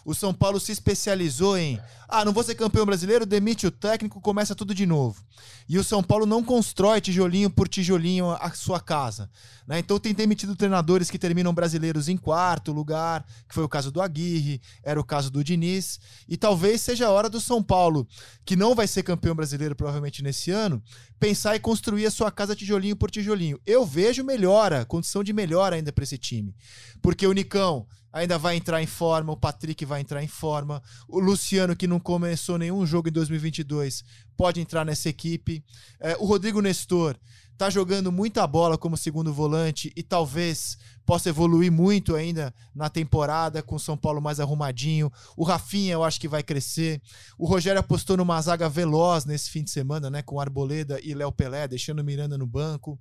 [0.09, 1.79] o São Paulo se especializou em
[2.11, 5.23] ah, não vou ser campeão brasileiro, demite o técnico, começa tudo de novo.
[5.69, 9.29] E o São Paulo não constrói tijolinho por tijolinho a sua casa.
[9.67, 9.77] Né?
[9.77, 14.01] Então tem demitido treinadores que terminam brasileiros em quarto lugar, que foi o caso do
[14.01, 15.99] Aguirre, era o caso do Diniz.
[16.27, 18.07] E talvez seja a hora do São Paulo,
[18.43, 20.81] que não vai ser campeão brasileiro provavelmente nesse ano,
[21.19, 23.59] pensar e construir a sua casa tijolinho por tijolinho.
[23.67, 26.55] Eu vejo melhora, condição de melhora ainda para esse time.
[27.03, 31.19] Porque o Nicão ainda vai entrar em forma, o Patrick vai entrar em forma, o
[31.19, 34.03] Luciano, que não começou nenhum jogo em 2022,
[34.35, 35.63] pode entrar nessa equipe,
[35.99, 37.15] é, o Rodrigo Nestor
[37.59, 43.61] tá jogando muita bola como segundo volante e talvez possa evoluir muito ainda na temporada
[43.61, 45.11] com o São Paulo mais arrumadinho.
[45.35, 47.01] O Rafinha eu acho que vai crescer.
[47.37, 51.33] O Rogério apostou numa zaga veloz nesse fim de semana, né, com Arboleda e Léo
[51.33, 52.97] Pelé, deixando o Miranda no banco.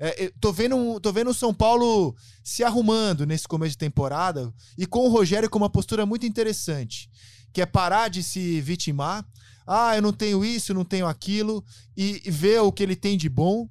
[0.00, 4.84] É, tô vendo tô vendo o São Paulo se arrumando nesse começo de temporada e
[4.84, 7.08] com o Rogério com uma postura muito interessante,
[7.52, 9.24] que é parar de se vitimar.
[9.64, 11.64] Ah, eu não tenho isso, não tenho aquilo,
[11.96, 13.68] e, e ver o que ele tem de bom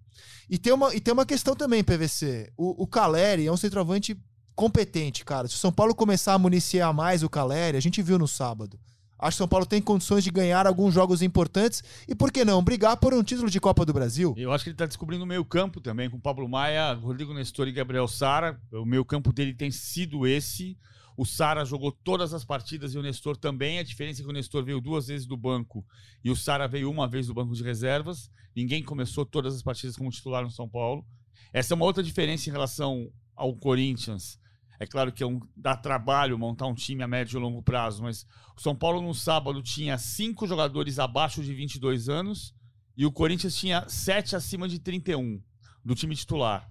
[0.49, 2.51] e tem uma, e tem uma questão também, PVC.
[2.57, 4.17] O, o Caleri é um centroavante
[4.55, 5.47] competente, cara.
[5.47, 8.79] Se o São Paulo começar a municiar mais o Caleri, a gente viu no sábado.
[9.21, 12.63] Acho que São Paulo tem condições de ganhar alguns jogos importantes e, por que não,
[12.63, 14.33] brigar por um título de Copa do Brasil.
[14.35, 17.71] Eu acho que ele está descobrindo o meio-campo também, com Pablo Maia, Rodrigo Nestor e
[17.71, 18.59] Gabriel Sara.
[18.71, 20.75] O meio-campo dele tem sido esse.
[21.17, 23.79] O Sara jogou todas as partidas e o Nestor também.
[23.79, 25.85] A diferença é que o Nestor veio duas vezes do banco
[26.23, 28.31] e o Sara veio uma vez do banco de reservas.
[28.55, 31.05] Ninguém começou todas as partidas como titular no São Paulo.
[31.53, 34.39] Essa é uma outra diferença em relação ao Corinthians.
[34.79, 38.01] É claro que é um, dá trabalho montar um time a médio e longo prazo,
[38.01, 38.25] mas
[38.57, 42.55] o São Paulo no sábado tinha cinco jogadores abaixo de 22 anos
[42.97, 45.39] e o Corinthians tinha sete acima de 31
[45.85, 46.67] do time titular.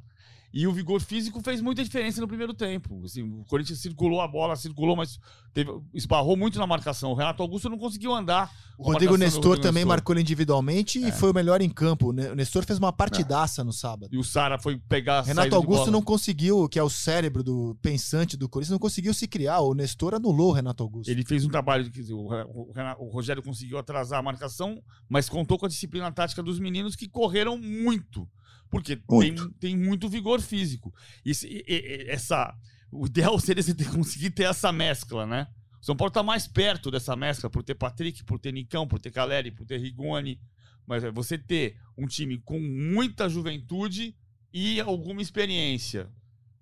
[0.52, 3.00] E o vigor físico fez muita diferença no primeiro tempo.
[3.04, 5.18] Assim, o Corinthians circulou a bola, circulou, mas
[5.54, 7.12] teve, esbarrou muito na marcação.
[7.12, 8.50] O Renato Augusto não conseguiu andar.
[8.76, 9.88] O Rodrigo Nestor Rodrigo também Nestor.
[9.88, 11.08] marcou ele individualmente é.
[11.08, 12.08] e foi o melhor em campo.
[12.08, 13.64] O Nestor fez uma partidaça é.
[13.64, 14.08] no sábado.
[14.12, 18.36] E o Sara foi pegar Renato Augusto não conseguiu, que é o cérebro do pensante
[18.36, 19.60] do Corinthians, não conseguiu se criar.
[19.60, 21.10] O Nestor anulou o Renato Augusto.
[21.10, 21.88] Ele fez um trabalho.
[21.88, 22.28] Dizer, o,
[22.98, 27.08] o Rogério conseguiu atrasar a marcação, mas contou com a disciplina tática dos meninos que
[27.08, 28.26] correram muito.
[28.70, 30.94] Porque tem, tem muito vigor físico.
[31.24, 32.54] E, e, essa,
[32.90, 35.48] o ideal seria você ter, conseguir ter essa mescla, né?
[35.83, 39.00] O São Paulo está mais perto dessa mescla por ter Patrick, por ter Nicão, por
[39.00, 40.40] ter Caleri, por ter Rigoni.
[40.87, 44.14] Mas é você ter um time com muita juventude
[44.52, 46.09] e alguma experiência.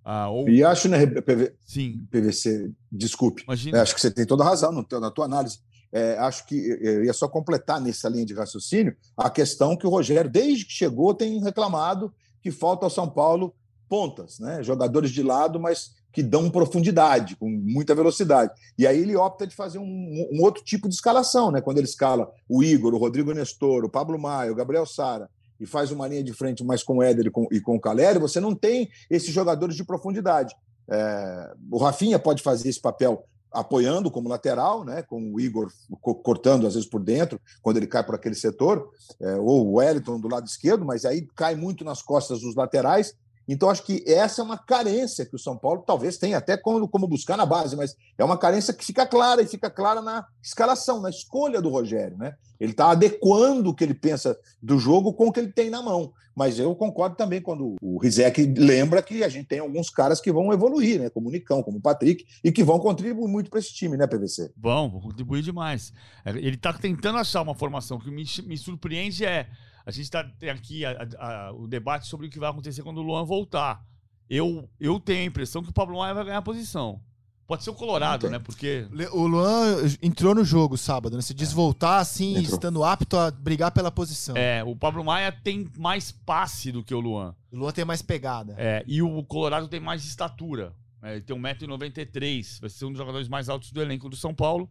[0.05, 0.49] Ah, ou...
[0.49, 1.55] E acho, né, PV...
[1.65, 2.07] Sim.
[2.11, 3.43] PVC, desculpe.
[3.43, 3.83] Imagina.
[3.83, 5.61] Acho que você tem toda a razão na tua análise.
[5.93, 9.91] É, acho que eu ia só completar nessa linha de raciocínio a questão que o
[9.91, 13.55] Rogério, desde que chegou, tem reclamado que falta ao São Paulo
[13.89, 14.63] pontas, né?
[14.63, 18.53] jogadores de lado, mas que dão profundidade, com muita velocidade.
[18.77, 21.61] E aí ele opta de fazer um, um outro tipo de escalação, né?
[21.61, 25.29] quando ele escala o Igor, o Rodrigo Nestor, o Pablo Maia, o Gabriel Sara,
[25.61, 27.81] e faz uma linha de frente mais com o Éder e com, e com o
[27.81, 30.55] Caleri, você não tem esses jogadores de profundidade.
[30.91, 36.67] É, o Rafinha pode fazer esse papel apoiando como lateral, né, com o Igor cortando
[36.67, 40.29] às vezes por dentro, quando ele cai por aquele setor, é, ou o Wellington do
[40.29, 43.15] lado esquerdo, mas aí cai muito nas costas dos laterais.
[43.49, 46.87] Então, acho que essa é uma carência que o São Paulo talvez tenha até como,
[46.87, 50.27] como buscar na base, mas é uma carência que fica clara e fica clara na
[50.43, 52.19] escalação, na escolha do Rogério.
[52.19, 52.35] Né?
[52.61, 55.81] Ele está adequando o que ele pensa do jogo com o que ele tem na
[55.81, 56.13] mão.
[56.39, 60.31] Mas eu concordo também quando o Rizek lembra que a gente tem alguns caras que
[60.31, 61.11] vão evoluir, né?
[61.11, 64.07] Como o Nicão, como o Patrick, e que vão contribuir muito para esse time, né,
[64.07, 64.53] PVC?
[64.57, 65.93] Vão, vão contribuir demais.
[66.25, 67.99] É, ele está tentando achar uma formação.
[67.99, 69.49] Que me, me surpreende é.
[69.89, 72.99] A gente tá, tem aqui a, a, o debate sobre o que vai acontecer quando
[72.99, 73.83] o Luan voltar.
[74.29, 77.01] Eu, eu tenho a impressão que o Pablo Maia vai ganhar a posição.
[77.47, 78.39] Pode ser o Colorado, né?
[78.39, 78.87] Porque.
[79.13, 81.23] O Luan entrou no jogo sábado, né?
[81.23, 82.55] Se desvoltar assim, entrou.
[82.55, 84.37] estando apto a brigar pela posição.
[84.37, 87.35] É, o Pablo Maia tem mais passe do que o Luan.
[87.51, 88.55] O Luan tem mais pegada.
[88.59, 90.75] É, e o Colorado tem mais estatura.
[91.03, 94.35] É, ele tem 1,93m, vai ser um dos jogadores mais altos do elenco do São
[94.35, 94.69] Paulo.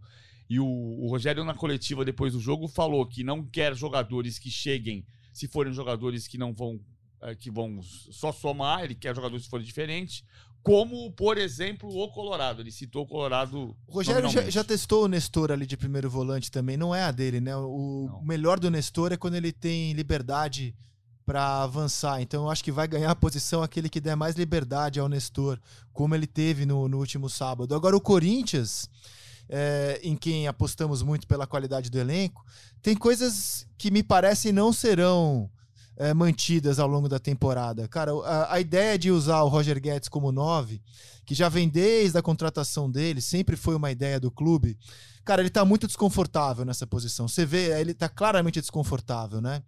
[0.50, 4.50] E o, o Rogério, na coletiva depois do jogo, falou que não quer jogadores que
[4.50, 6.80] cheguem, se forem jogadores que não vão
[7.22, 10.24] é, que vão só somar, ele quer jogadores que forem diferentes,
[10.62, 12.62] como, por exemplo, o Colorado.
[12.62, 13.76] Ele citou o Colorado.
[13.88, 17.12] O Rogério já, já, testou o Nestor ali de primeiro volante também, não é a
[17.12, 17.56] dele, né?
[17.56, 18.24] O não.
[18.24, 20.76] melhor do Nestor é quando ele tem liberdade
[21.26, 22.22] para avançar.
[22.22, 25.60] Então eu acho que vai ganhar a posição aquele que der mais liberdade ao Nestor,
[25.92, 27.74] como ele teve no, no último sábado.
[27.74, 28.90] Agora o Corinthians,
[29.50, 32.46] é, em quem apostamos muito pela qualidade do elenco,
[32.82, 35.50] tem coisas que me parecem não serão
[35.98, 37.88] é, mantidas ao longo da temporada.
[37.88, 40.82] Cara, a, a, ideia de usar o Roger Guedes como nove,
[41.26, 44.78] que já vem desde a contratação dele, sempre foi uma ideia do clube.
[45.26, 47.28] Cara, ele tá muito desconfortável nessa posição.
[47.28, 49.62] Você vê, ele tá claramente desconfortável, né?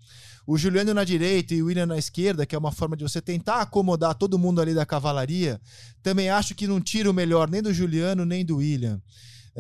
[0.47, 3.21] O Juliano na direita e o William na esquerda, que é uma forma de você
[3.21, 5.59] tentar acomodar todo mundo ali da cavalaria,
[6.01, 9.01] também acho que não tira o melhor nem do Juliano nem do William.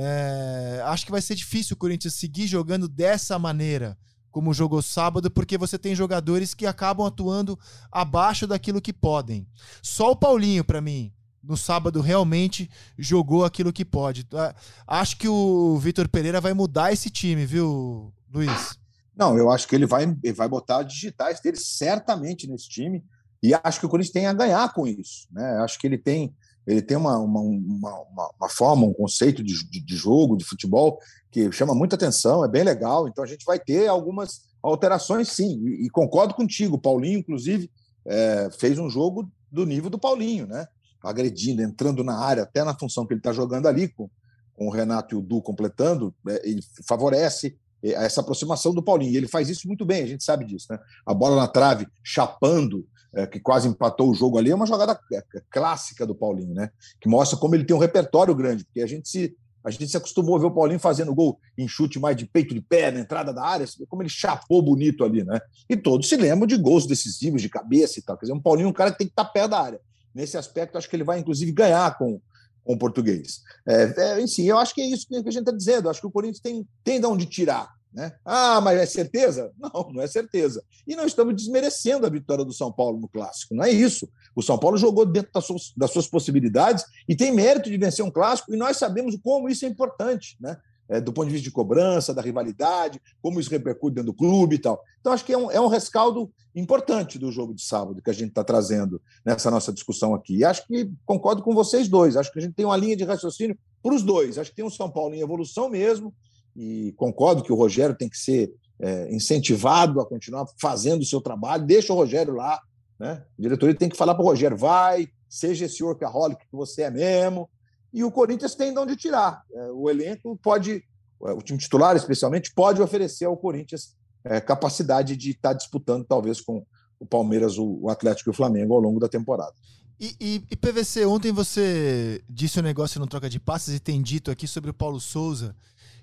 [0.01, 3.97] É, acho que vai ser difícil o Corinthians seguir jogando dessa maneira
[4.31, 7.59] como jogou sábado, porque você tem jogadores que acabam atuando
[7.91, 9.45] abaixo daquilo que podem.
[9.81, 11.11] Só o Paulinho, para mim,
[11.43, 14.25] no sábado realmente jogou aquilo que pode.
[14.33, 14.55] Ah,
[14.87, 18.77] acho que o Vitor Pereira vai mudar esse time, viu, Luiz?
[19.15, 23.03] Não, eu acho que ele vai, ele vai botar digitais dele certamente nesse time.
[23.41, 25.27] E acho que o Corinthians tem a ganhar com isso.
[25.31, 25.57] Né?
[25.61, 26.33] Acho que ele tem
[26.67, 30.99] ele tem uma, uma, uma, uma forma, um conceito de, de, de, jogo, de futebol,
[31.31, 33.07] que chama muita atenção, é bem legal.
[33.07, 35.61] Então a gente vai ter algumas alterações, sim.
[35.65, 37.71] E, e concordo contigo, o Paulinho, inclusive,
[38.05, 40.67] é, fez um jogo do nível do Paulinho, né?
[41.03, 44.09] Agredindo, entrando na área, até na função que ele está jogando ali, com,
[44.53, 49.15] com o Renato e o Du completando, ele favorece é, essa aproximação do Paulinho.
[49.15, 50.79] Ele faz isso muito bem, a gente sabe disso, né?
[51.05, 54.99] A bola na trave, chapando, é, que quase empatou o jogo ali, é uma jogada
[55.13, 56.69] é, clássica do Paulinho, né?
[56.99, 59.97] Que mostra como ele tem um repertório grande, porque a gente se a gente se
[59.97, 63.01] acostumou a ver o Paulinho fazendo gol em chute mais de peito de pé, na
[63.01, 65.39] entrada da área, como ele chapou bonito ali, né?
[65.69, 68.17] E todos se lembram de gols decisivos de cabeça e tal.
[68.17, 69.81] Quer dizer, um Paulinho é um cara que tem que estar perto da área.
[70.15, 72.21] Nesse aspecto, acho que ele vai, inclusive, ganhar com,
[72.63, 73.41] com o português.
[73.67, 75.89] É, é, si, eu acho que é isso que a gente está dizendo.
[75.89, 77.69] Acho que o Corinthians tem, tem de onde tirar.
[77.93, 78.11] Né?
[78.23, 79.51] Ah, mas é certeza?
[79.57, 80.63] Não, não é certeza.
[80.87, 84.07] E não estamos desmerecendo a vitória do São Paulo no clássico, não é isso.
[84.35, 88.05] O São Paulo jogou dentro das suas, das suas possibilidades e tem mérito de vencer
[88.05, 90.37] um clássico, e nós sabemos como isso é importante.
[90.39, 90.57] Né?
[90.89, 94.55] é, do ponto de vista de cobrança, da rivalidade, como isso repercute dentro do clube
[94.55, 94.81] e tal.
[94.99, 98.13] Então, acho que é um, é um rescaldo importante do jogo de sábado que a
[98.13, 100.37] gente está trazendo nessa nossa discussão aqui.
[100.37, 102.17] E acho que concordo com vocês dois.
[102.17, 104.39] Acho que a gente tem uma linha de raciocínio para os dois.
[104.39, 106.13] Acho que tem um São Paulo em evolução mesmo,
[106.59, 111.21] e concordo que o Rogério tem que ser é, incentivado a continuar fazendo o seu
[111.21, 111.65] trabalho.
[111.65, 112.59] Deixa o Rogério lá.
[112.99, 113.11] Né?
[113.11, 116.91] A diretoria tem que falar para o Rogério: vai, seja esse workaholic que você é
[116.91, 117.49] mesmo,
[117.93, 119.41] e o Corinthians tem de onde tirar.
[119.53, 120.83] É, o elenco pode,
[121.25, 123.95] é, o time titular especialmente, pode oferecer ao Corinthians
[124.25, 126.65] é, capacidade de estar disputando, talvez, com
[126.99, 129.53] o Palmeiras, o Atlético e o Flamengo ao longo da temporada.
[129.97, 134.01] E, e, e, PVC, ontem você disse um negócio no Troca de Passes e tem
[134.01, 135.55] dito aqui sobre o Paulo Souza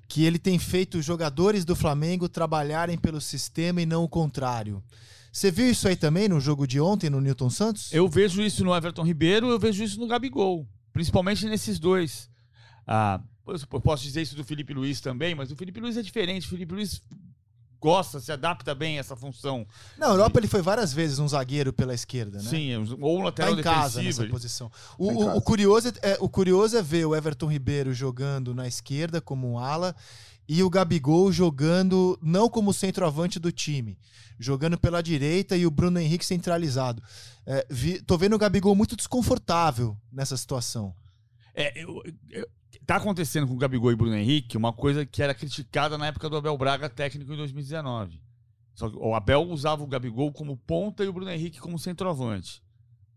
[0.08, 4.82] que ele tem feito os jogadores do Flamengo trabalharem pelo sistema e não o contrário.
[5.32, 7.92] Você viu isso aí também no jogo de ontem no Newton Santos?
[7.92, 10.66] Eu vejo isso no Everton Ribeiro, eu vejo isso no Gabigol.
[10.92, 12.30] Principalmente nesses dois.
[12.86, 16.46] Ah, eu posso dizer isso do Felipe Luiz também, mas o Felipe Luiz é diferente.
[16.46, 17.02] O Felipe Luiz
[17.80, 19.66] gosta, se adapta bem a essa função.
[19.98, 22.48] Na Europa ele foi várias vezes um zagueiro pela esquerda, né?
[22.48, 24.70] Sim, ou um lateral tá em casa nessa posição.
[24.98, 28.66] O, tá o, o, curioso é, o curioso é ver o Everton Ribeiro jogando na
[28.66, 29.94] esquerda como um ala
[30.48, 33.98] e o Gabigol jogando não como centroavante do time,
[34.38, 37.02] jogando pela direita e o Bruno Henrique centralizado.
[37.44, 40.94] É, vi, tô vendo o Gabigol muito desconfortável nessa situação.
[41.56, 42.46] É, eu, eu,
[42.84, 46.28] tá acontecendo com o Gabigol e Bruno Henrique uma coisa que era criticada na época
[46.28, 48.20] do Abel Braga técnico em 2019.
[48.74, 52.62] Só que o Abel usava o Gabigol como ponta e o Bruno Henrique como centroavante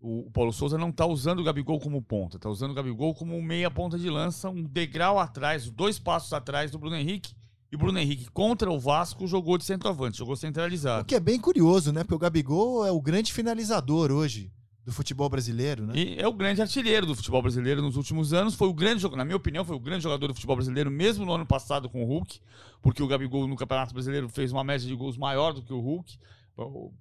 [0.01, 3.41] o Paulo Souza não está usando o Gabigol como ponta, está usando o Gabigol como
[3.41, 7.33] meia ponta de lança, um degrau atrás, dois passos atrás do Bruno Henrique.
[7.71, 11.03] E o Bruno Henrique contra o Vasco jogou de centroavante, jogou centralizado.
[11.03, 12.03] O que é bem curioso, né?
[12.03, 14.51] Porque o Gabigol é o grande finalizador hoje
[14.89, 15.93] do futebol brasileiro, né?
[15.95, 18.55] E é o grande artilheiro do futebol brasileiro nos últimos anos.
[18.55, 21.31] Foi o grande na minha opinião, foi o grande jogador do futebol brasileiro, mesmo no
[21.31, 22.39] ano passado com o Hulk,
[22.81, 25.79] porque o Gabigol no Campeonato Brasileiro fez uma média de gols maior do que o
[25.79, 26.17] Hulk.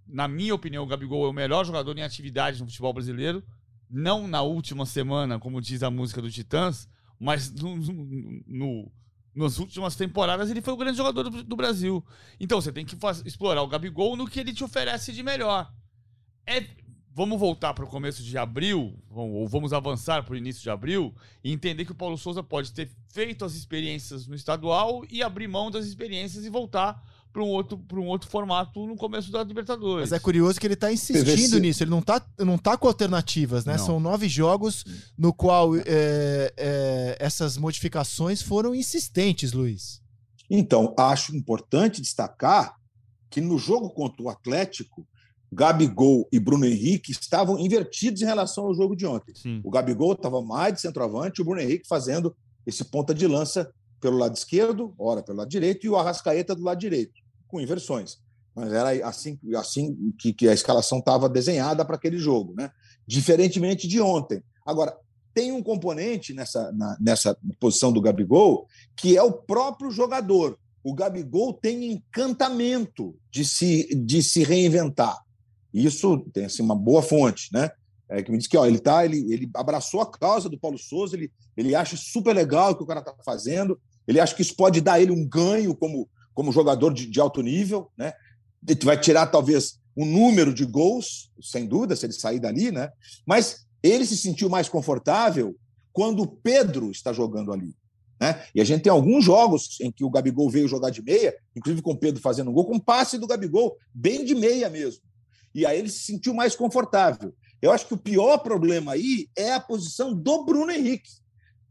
[0.06, 3.42] Na minha opinião, o Gabigol é o melhor jogador em atividade no futebol brasileiro.
[3.90, 6.86] Não na última semana, como diz a música do Titãs,
[7.18, 7.74] mas no,
[8.46, 8.92] no,
[9.34, 12.04] nas últimas temporadas ele foi o grande jogador do, do Brasil.
[12.38, 15.72] Então você tem que explorar o Gabigol no que ele te oferece de melhor.
[16.48, 16.66] É,
[17.18, 21.12] vamos voltar para o começo de abril, ou vamos avançar para o início de abril,
[21.42, 25.48] e entender que o Paulo Souza pode ter feito as experiências no estadual e abrir
[25.48, 27.02] mão das experiências e voltar
[27.32, 30.10] para um outro para um outro formato no começo da Libertadores.
[30.10, 31.60] Mas é curioso que ele está insistindo PVC.
[31.60, 31.82] nisso.
[31.82, 33.76] Ele não está não tá com alternativas, né?
[33.76, 33.84] Não.
[33.84, 34.84] São nove jogos
[35.18, 35.82] no qual é,
[36.56, 40.00] é, essas modificações foram insistentes, Luiz.
[40.48, 42.76] Então acho importante destacar
[43.28, 45.04] que no jogo contra o Atlético
[45.52, 49.34] Gabigol e Bruno Henrique estavam invertidos em relação ao jogo de ontem.
[49.34, 49.60] Sim.
[49.64, 54.18] O Gabigol estava mais de centroavante o Bruno Henrique fazendo esse ponta de lança pelo
[54.18, 57.14] lado esquerdo, ora pelo lado direito, e o Arrascaeta do lado direito,
[57.48, 58.18] com inversões.
[58.54, 62.70] Mas era assim, assim que, que a escalação estava desenhada para aquele jogo, né?
[63.06, 64.42] diferentemente de ontem.
[64.66, 64.94] Agora,
[65.32, 70.58] tem um componente nessa, na, nessa posição do Gabigol que é o próprio jogador.
[70.82, 75.16] O Gabigol tem encantamento de se, de se reinventar.
[75.84, 77.70] Isso tem assim, uma boa fonte, né?
[78.10, 80.78] É, que me diz que ó, ele tá, ele, ele abraçou a causa do Paulo
[80.78, 84.40] Souza, ele, ele acha super legal o que o cara está fazendo, ele acha que
[84.40, 88.14] isso pode dar ele um ganho como, como jogador de, de alto nível, né?
[88.66, 92.90] Ele vai tirar talvez um número de gols, sem dúvida, se ele sair dali, né?
[93.26, 95.54] Mas ele se sentiu mais confortável
[95.92, 97.74] quando o Pedro está jogando ali.
[98.20, 98.44] Né?
[98.54, 101.82] E a gente tem alguns jogos em que o Gabigol veio jogar de meia, inclusive
[101.82, 105.02] com o Pedro fazendo um gol, com passe do Gabigol, bem de meia mesmo.
[105.58, 107.34] E aí ele se sentiu mais confortável.
[107.60, 111.10] Eu acho que o pior problema aí é a posição do Bruno Henrique.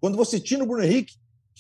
[0.01, 1.15] Quando você tira o Bruno Henrique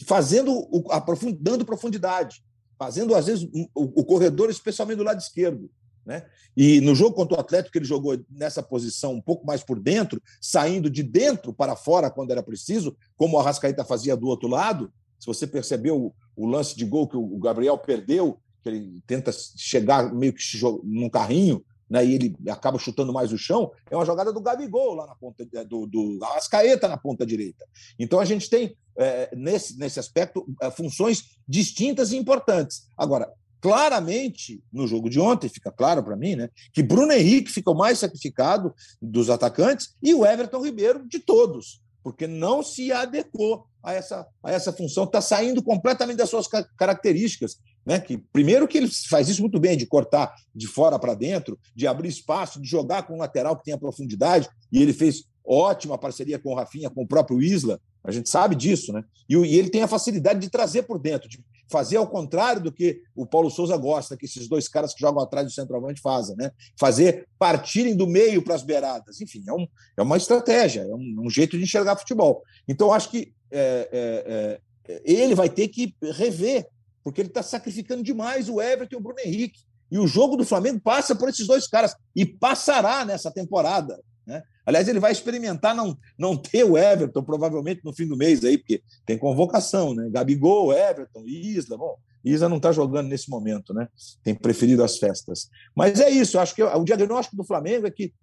[0.05, 2.43] fazendo o, aprofundando profundidade,
[2.77, 5.71] fazendo às vezes o, o, corredor, especialmente do lado esquerdo,
[6.05, 6.25] né?
[6.55, 10.21] E no jogo contra o Atlético ele jogou nessa posição um pouco mais por dentro,
[10.41, 14.91] saindo de dentro para fora quando era preciso, como o Arrascaeta fazia do outro lado.
[15.17, 19.31] Se você percebeu o, o lance de gol que o Gabriel perdeu, que ele tenta
[19.31, 20.43] chegar meio que
[20.83, 24.93] num carrinho, né, e ele acaba chutando mais o chão, é uma jogada do Gabigol
[24.93, 27.65] lá na ponta do, do Ascaeta na ponta direita.
[27.97, 32.87] Então a gente tem é, nesse, nesse aspecto é, funções distintas e importantes.
[32.97, 33.31] Agora,
[33.61, 37.77] claramente no jogo de ontem fica claro para mim, né, que Bruno Henrique fica o
[37.77, 43.93] mais sacrificado dos atacantes e o Everton Ribeiro de todos, porque não se adequou a
[43.93, 47.57] essa, a essa função, está saindo completamente das suas características.
[47.87, 48.01] Né?
[48.01, 51.87] Que, primeiro que ele faz isso muito bem, de cortar de fora para dentro, de
[51.87, 56.37] abrir espaço, de jogar com um lateral que tenha profundidade, e ele fez ótima parceria
[56.37, 59.03] com o Rafinha, com o próprio Isla, a gente sabe disso, né?
[59.29, 62.73] E, e ele tem a facilidade de trazer por dentro, de fazer ao contrário do
[62.73, 66.35] que o Paulo Souza gosta, que esses dois caras que jogam atrás do centroavante fazem,
[66.35, 66.51] né?
[66.77, 69.21] Fazer partirem do meio para as beiradas.
[69.21, 69.65] Enfim, é, um,
[69.95, 72.43] é uma estratégia, é um, um, jeito de enxergar futebol.
[72.67, 74.61] Então, acho que é, é,
[74.93, 76.67] é, ele vai ter que rever,
[77.07, 79.61] porque ele está sacrificando demais o Everton e o Bruno Henrique.
[79.89, 83.97] E o jogo do Flamengo passa por esses dois caras, e passará nessa temporada.
[84.25, 84.43] Né?
[84.65, 88.57] Aliás, ele vai experimentar não, não ter o Everton, provavelmente no fim do mês, aí,
[88.57, 90.09] porque tem convocação, né?
[90.11, 91.77] Gabigol, Everton, Isla.
[91.77, 91.95] Bom,
[92.25, 93.87] Isla não está jogando nesse momento, né?
[94.21, 95.47] Tem preferido as festas.
[95.73, 98.13] Mas é isso, acho que o diagnóstico do Flamengo é que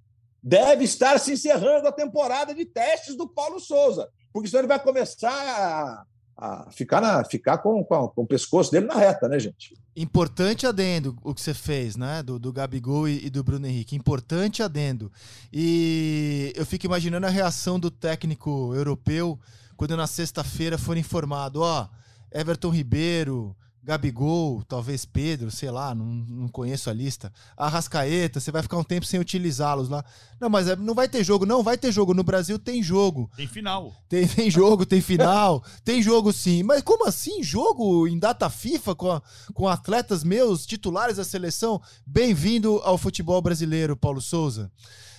[0.43, 4.82] deve estar se encerrando a temporada de testes do Paulo Souza, porque senão ele vai
[4.82, 6.05] começar
[6.37, 9.74] a ficar, na, ficar com, com, com, o pescoço dele na reta, né, gente?
[9.97, 12.22] Importante adendo o que você fez, né?
[12.22, 13.95] Do, do Gabigol e, e, do Bruno Henrique.
[13.95, 15.11] Importante adendo.
[15.53, 19.39] E eu fico imaginando a reação do técnico europeu
[19.76, 21.89] quando na sexta-feira for informado: ó,
[22.32, 23.55] Everton Ribeiro,
[23.85, 27.30] Gabigol, talvez Pedro, sei lá, não, não conheço a lista.
[27.55, 30.03] Arrascaeta, você vai ficar um tempo sem utilizá-los lá.
[30.41, 32.14] Não, mas é, não vai ter jogo, não, vai ter jogo.
[32.14, 33.30] No Brasil tem jogo.
[33.37, 33.95] Tem final.
[34.09, 35.62] Tem, tem jogo, tem final.
[35.85, 36.62] tem jogo sim.
[36.62, 37.43] Mas como assim?
[37.43, 39.20] Jogo em data FIFA com,
[39.53, 41.78] com atletas meus, titulares da seleção?
[42.07, 44.72] Bem-vindo ao futebol brasileiro, Paulo Souza.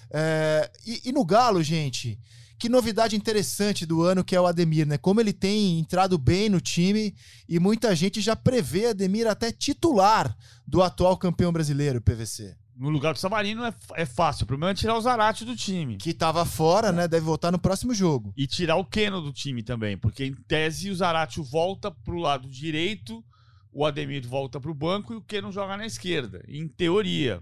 [0.09, 2.20] É, e, e no Galo, gente.
[2.58, 4.97] Que novidade interessante do ano que é o Ademir, né?
[4.97, 7.14] Como ele tem entrado bem no time
[7.47, 10.36] e muita gente já prevê Ademir até titular
[10.66, 12.56] do atual campeão brasileiro, PVC.
[12.76, 14.43] No lugar do Savarino é, é fácil.
[14.43, 15.95] O problema é tirar o Zarate do time.
[15.97, 17.08] Que estava fora, né?
[17.08, 18.34] Deve voltar no próximo jogo.
[18.36, 19.97] E tirar o Keno do time também.
[19.97, 23.24] Porque, em tese, o Zarate volta pro lado direito,
[23.72, 26.43] o Ademir volta pro banco e o Keno joga na esquerda.
[26.49, 27.41] Em teoria.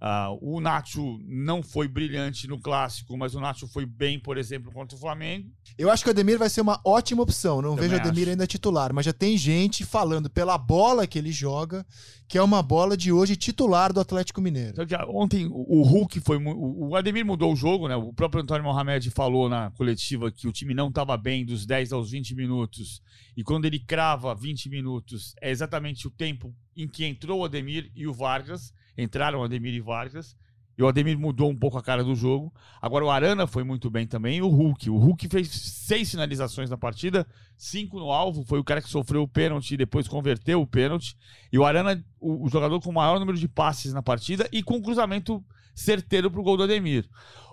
[0.00, 4.70] Uh, o Nacho não foi brilhante no clássico, mas o Nacho foi bem, por exemplo,
[4.70, 5.50] contra o Flamengo.
[5.76, 7.60] Eu acho que o Ademir vai ser uma ótima opção.
[7.60, 8.30] Não Também vejo o Ademir acho.
[8.30, 11.84] ainda titular, mas já tem gente falando pela bola que ele joga,
[12.28, 14.80] que é uma bola de hoje titular do Atlético Mineiro.
[14.80, 16.36] Então, ontem o Hulk foi.
[16.36, 17.96] O Ademir mudou o jogo, né?
[17.96, 21.92] O próprio Antônio Mohamed falou na coletiva que o time não estava bem dos 10
[21.92, 23.02] aos 20 minutos.
[23.36, 27.90] E quando ele crava 20 minutos, é exatamente o tempo em que entrou o Ademir
[27.96, 30.36] e o Vargas entraram Ademir e Vargas.
[30.76, 32.54] E o Ademir mudou um pouco a cara do jogo.
[32.80, 34.38] Agora o Arana foi muito bem também.
[34.38, 34.88] E o Hulk.
[34.90, 37.26] O Hulk fez seis finalizações na partida,
[37.56, 38.44] cinco no alvo.
[38.44, 41.16] Foi o cara que sofreu o pênalti e depois converteu o pênalti.
[41.52, 44.62] E o Arana, o, o jogador com o maior número de passes na partida e
[44.62, 45.44] com cruzamento
[45.74, 47.08] certeiro para o gol do Ademir.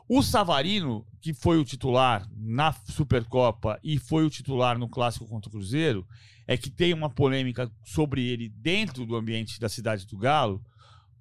[0.08, 5.50] O Savarino, que foi o titular na Supercopa e foi o titular no Clássico contra
[5.50, 6.08] o Cruzeiro,
[6.46, 10.64] é que tem uma polêmica sobre ele dentro do ambiente da cidade do Galo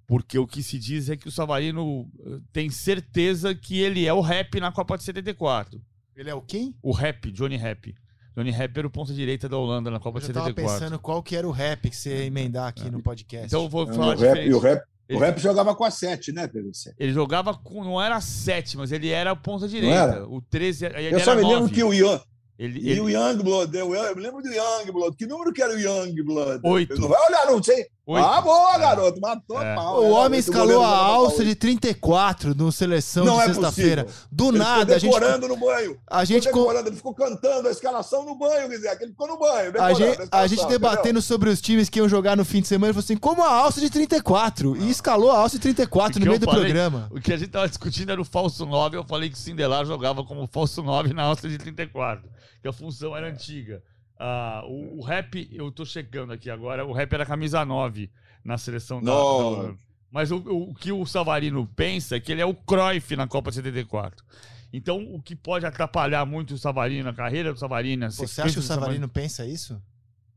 [0.07, 4.13] porque o que se diz é que o Savarino eh, tem certeza que ele é
[4.13, 5.81] o rap na Copa de 74.
[6.17, 6.75] Ele é o quem?
[6.83, 7.95] O rap, Johnny Rap.
[8.37, 10.51] Johnny Rap era o ponta direita da Holanda na Copa de 74.
[10.51, 13.47] Eu tava pensando qual que era o rap que você ia emendar aqui no podcast.
[13.47, 16.33] Então eu vou falar o rap, o rap, ele, o rap jogava com a 7,
[16.33, 16.95] né, PVC?
[16.99, 17.85] Ele jogava com.
[17.85, 20.27] Não era a 7, mas ele era a ponta direita.
[20.27, 20.87] O 13.
[21.13, 22.21] eu só me lembro que o Ian,
[22.59, 23.01] ele, e ele...
[23.01, 25.17] o Youngblood, eu, eu me lembro do Youngblood.
[25.17, 26.61] Que número que era o Youngblood?
[26.65, 27.01] Oito.
[27.01, 27.87] Não vai olhar, não sei.
[28.07, 28.27] Oito.
[28.27, 29.19] Ah, boa, garoto.
[29.19, 29.75] Matou é.
[29.75, 30.05] pau.
[30.05, 34.07] O homem escalou a alça de 34 no seleção não de é sexta-feira.
[34.31, 35.11] Do ele nada, a gente.
[35.11, 35.99] decorando no banho.
[36.07, 39.27] A gente ficou decorando, ele ficou cantando a escalação no banho, quer dizer, ele ficou
[39.27, 39.73] no banho.
[39.81, 41.23] A gente, a, a gente debatendo entendeu?
[41.23, 43.51] sobre os times que iam jogar no fim de semana, ele falou assim: como a
[43.51, 44.77] alça de 34?
[44.77, 47.09] E escalou a alça de 34 no meio do falei, programa.
[47.11, 48.99] O que a gente tava discutindo era o falso 9.
[48.99, 52.35] Eu falei que o Sindelar jogava como falso 9 na alça de 34
[52.65, 53.83] que a função era antiga.
[54.15, 58.11] Uh, o, o, rap, eu tô checando aqui agora, o rap era camisa 9
[58.45, 59.13] na seleção da.
[59.13, 59.75] da
[60.11, 63.51] mas o, o, que o Savarino pensa é que ele é o Cruyff na Copa
[63.51, 64.25] 74.
[64.73, 68.11] Então, o que pode atrapalhar muito o Savarino, a carreira do Savarino.
[68.11, 69.81] Você acha que o Savarino, Savarino pensa isso?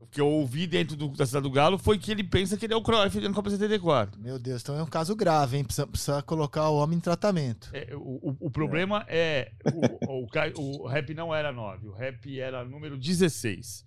[0.00, 2.66] O que eu ouvi dentro do, da cidade do Galo foi que ele pensa que
[2.66, 4.20] ele é o Cruyff na Copa 74.
[4.20, 5.64] Meu Deus, então é um caso grave, hein?
[5.64, 7.70] Precisa, precisa colocar o homem em tratamento.
[7.72, 9.70] É, o, o, o, problema é, é
[10.08, 13.84] o, o, o, rap não era 9, o rap era número 16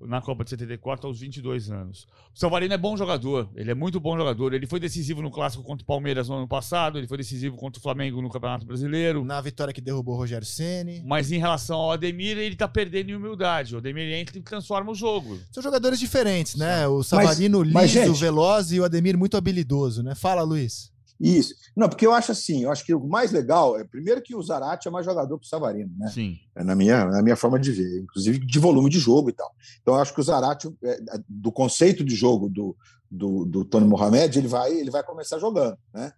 [0.00, 2.06] na Copa de 74 aos 22 anos.
[2.34, 4.54] O Savarino é bom jogador, ele é muito bom jogador.
[4.54, 7.78] Ele foi decisivo no clássico contra o Palmeiras no ano passado, ele foi decisivo contra
[7.78, 9.24] o Flamengo no Campeonato Brasileiro.
[9.24, 11.02] Na vitória que derrubou o Rogério Ceni.
[11.04, 13.74] Mas em relação ao Ademir, ele tá perdendo em humildade.
[13.74, 15.38] O Ademir entra e transforma o jogo.
[15.50, 16.86] São jogadores diferentes, né?
[16.86, 20.14] O Savarino mas, liso, mas, veloz e o Ademir muito habilidoso, né?
[20.14, 20.90] Fala, Luiz.
[21.20, 21.54] Isso.
[21.76, 24.42] Não, porque eu acho assim, eu acho que o mais legal é, primeiro, que o
[24.42, 26.08] Zarate é mais jogador que o Savarino, né?
[26.08, 26.36] Sim.
[26.54, 29.50] É na minha, na minha forma de ver, inclusive de volume de jogo e tal.
[29.82, 30.98] Então, eu acho que o Zarate, é,
[31.28, 32.76] do conceito de jogo do,
[33.10, 36.12] do, do Tony Mohamed, ele vai, ele vai começar jogando, né?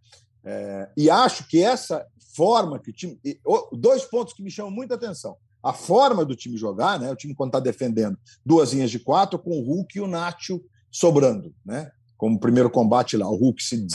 [0.44, 3.18] É, e acho que essa forma que o time.
[3.72, 5.36] Dois pontos que me chamam muita atenção.
[5.62, 7.10] A forma do time jogar, né?
[7.10, 10.62] O time, quando está defendendo duas linhas de quatro, com o Hulk e o Nacho
[10.90, 11.90] sobrando, né?
[12.16, 13.86] Como primeiro combate lá, o Hulk se,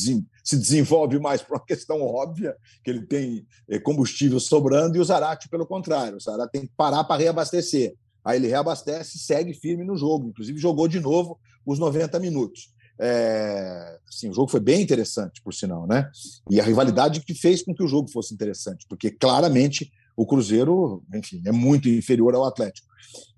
[0.45, 5.03] se desenvolve mais por uma questão óbvia, que ele tem eh, combustível sobrando, e o
[5.03, 6.17] Zarate, pelo contrário.
[6.17, 7.95] O Zarate tem que parar para reabastecer.
[8.23, 10.29] Aí ele reabastece e segue firme no jogo.
[10.29, 12.73] Inclusive, jogou de novo os 90 minutos.
[12.99, 16.09] É, assim, o jogo foi bem interessante, por sinal, né?
[16.49, 21.03] E a rivalidade que fez com que o jogo fosse interessante, porque claramente o Cruzeiro,
[21.13, 22.87] enfim, é muito inferior ao Atlético.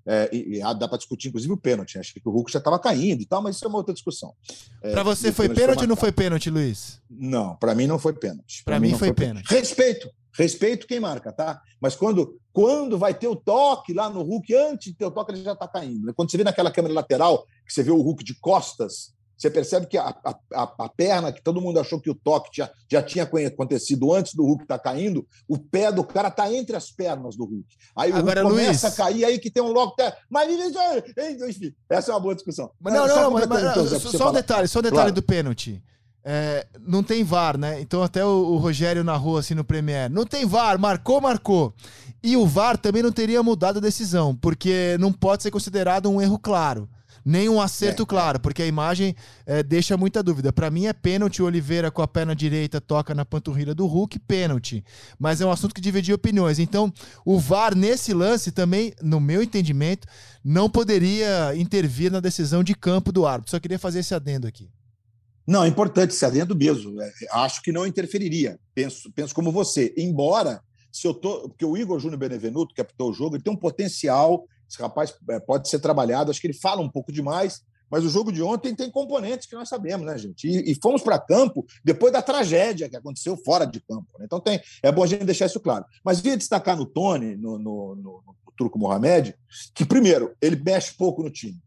[0.06, 1.98] É, e, e, dá para discutir, inclusive, o pênalti.
[1.98, 4.32] Acho que o Hulk já estava caindo e tal, mas isso é uma outra discussão.
[4.82, 7.00] É, para você foi pênalti ou não foi pênalti, Luiz?
[7.10, 8.62] Não, para mim não foi pênalti.
[8.64, 9.46] Para mim, mim foi, foi pênalti.
[9.46, 9.60] pênalti.
[9.60, 11.60] Respeito, respeito quem marca, tá?
[11.80, 15.32] Mas quando, quando vai ter o toque lá no Hulk, antes de ter o toque,
[15.32, 16.12] ele já está caindo.
[16.14, 19.86] Quando você vê naquela câmera lateral, que você vê o Hulk de costas, você percebe
[19.86, 20.12] que a,
[20.52, 24.34] a, a, perna, que todo mundo achou que o toque já, já tinha acontecido antes
[24.34, 27.76] do Hulk estar tá caindo, o pé do cara está entre as pernas do Hulk.
[27.94, 28.98] Aí Agora, o Hulk começa Luiz...
[28.98, 29.94] a cair, aí que tem um logo.
[30.28, 30.48] Mas,
[31.48, 32.72] enfim, essa é uma boa discussão.
[32.80, 35.12] Mas, não, não, não, mas, mas, então, só, só um detalhe, só um detalhe claro.
[35.12, 35.80] do pênalti.
[36.24, 37.80] É, não tem VAR, né?
[37.80, 40.10] Então até o, o, Rogério narrou assim no Premier.
[40.10, 41.72] Não tem VAR, marcou, marcou.
[42.22, 46.20] E o VAR também não teria mudado a decisão, porque não pode ser considerado um
[46.20, 46.88] erro claro
[47.28, 49.14] nem um acerto é, claro, porque a imagem
[49.44, 50.50] é, deixa muita dúvida.
[50.50, 54.18] Para mim é pênalti, o Oliveira com a perna direita toca na panturrilha do Hulk,
[54.20, 54.82] pênalti.
[55.18, 56.58] Mas é um assunto que dividia opiniões.
[56.58, 56.90] Então,
[57.26, 60.08] o VAR nesse lance também, no meu entendimento,
[60.42, 63.50] não poderia intervir na decisão de campo do árbitro.
[63.50, 64.70] Só queria fazer esse adendo aqui.
[65.46, 66.98] Não, é importante esse adendo mesmo.
[66.98, 68.58] É, acho que não interferiria.
[68.74, 69.92] Penso, penso como você.
[69.98, 71.50] Embora, se eu tô.
[71.50, 75.14] Porque o Igor Júnior Benevenuto, que apitou o jogo, ele tem um potencial esse rapaz
[75.30, 76.30] é, pode ser trabalhado.
[76.30, 79.54] Acho que ele fala um pouco demais, mas o jogo de ontem tem componentes que
[79.54, 80.46] nós sabemos, né, gente?
[80.46, 84.06] E, e fomos para campo depois da tragédia que aconteceu fora de campo.
[84.18, 84.26] Né?
[84.26, 85.84] Então tem, é bom a gente deixar isso claro.
[86.04, 89.34] Mas via destacar no Tony, no, no, no, no Turco Mohamed,
[89.74, 91.58] que, primeiro, ele mexe pouco no time.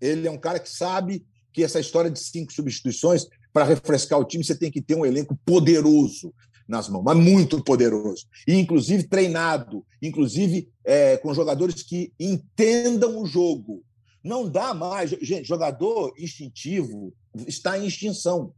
[0.00, 4.24] Ele é um cara que sabe que essa história de cinco substituições, para refrescar o
[4.24, 6.32] time, você tem que ter um elenco poderoso
[6.68, 8.26] nas mãos, mas muito poderoso.
[8.46, 13.82] E, inclusive, treinado, inclusive é, com jogadores que entendam o jogo.
[14.22, 15.10] Não dá mais.
[15.22, 17.14] Gente, jogador instintivo
[17.46, 18.52] está em extinção.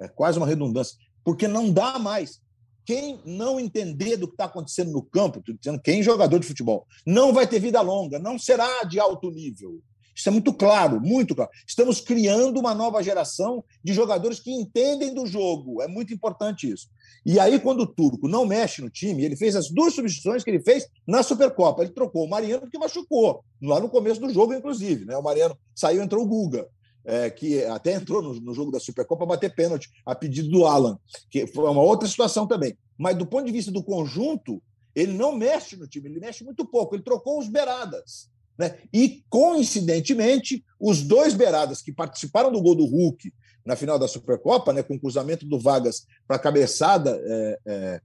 [0.00, 0.96] É quase uma redundância.
[1.22, 2.40] Porque não dá mais.
[2.86, 7.32] Quem não entender do que está acontecendo no campo, dizendo quem jogador de futebol, não
[7.32, 9.80] vai ter vida longa, não será de alto nível.
[10.14, 11.50] Isso é muito claro, muito claro.
[11.66, 15.82] Estamos criando uma nova geração de jogadores que entendem do jogo.
[15.82, 16.88] É muito importante isso.
[17.26, 20.50] E aí, quando o Turco não mexe no time, ele fez as duas substituições que
[20.50, 21.82] ele fez na Supercopa.
[21.82, 25.04] Ele trocou o Mariano porque machucou, lá no começo do jogo, inclusive.
[25.04, 25.16] Né?
[25.16, 26.68] O Mariano saiu entrou o Guga.
[27.06, 30.98] É, que até entrou no, no jogo da Supercopa bater pênalti a pedido do Alan,
[31.30, 32.78] que foi uma outra situação também.
[32.96, 34.62] Mas do ponto de vista do conjunto,
[34.94, 36.94] ele não mexe no time, ele mexe muito pouco.
[36.94, 38.30] Ele trocou os beiradas.
[38.58, 38.76] Né?
[38.92, 43.32] E, coincidentemente, os dois beiradas que participaram do gol do Hulk
[43.64, 48.00] na final da Supercopa, né, com o cruzamento do Vargas para a cabeçada é, é,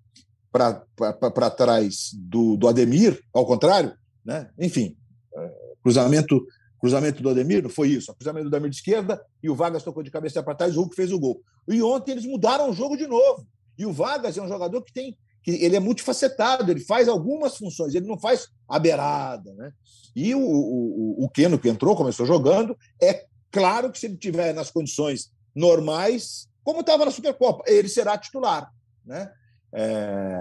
[0.52, 3.94] para trás do, do Ademir, ao contrário,
[4.24, 4.50] né?
[4.58, 4.96] enfim,
[5.36, 5.52] é,
[5.84, 6.46] cruzamento
[6.80, 10.02] cruzamento do Ademir, não foi isso, cruzamento do Ademir de esquerda e o Vargas tocou
[10.02, 11.42] de cabeça para trás, o Hulk fez o gol.
[11.68, 13.46] E ontem eles mudaram o jogo de novo.
[13.78, 17.58] E o Vargas é um jogador que tem que ele é multifacetado, ele faz algumas
[17.58, 19.54] funções, ele não faz a beirada.
[19.54, 19.72] Né?
[20.16, 24.54] E o, o, o Keno, que entrou, começou jogando, é claro que se ele tiver
[24.54, 28.72] nas condições normais, como estava na Supercopa, ele será titular.
[29.06, 29.32] Né?
[29.74, 30.40] É...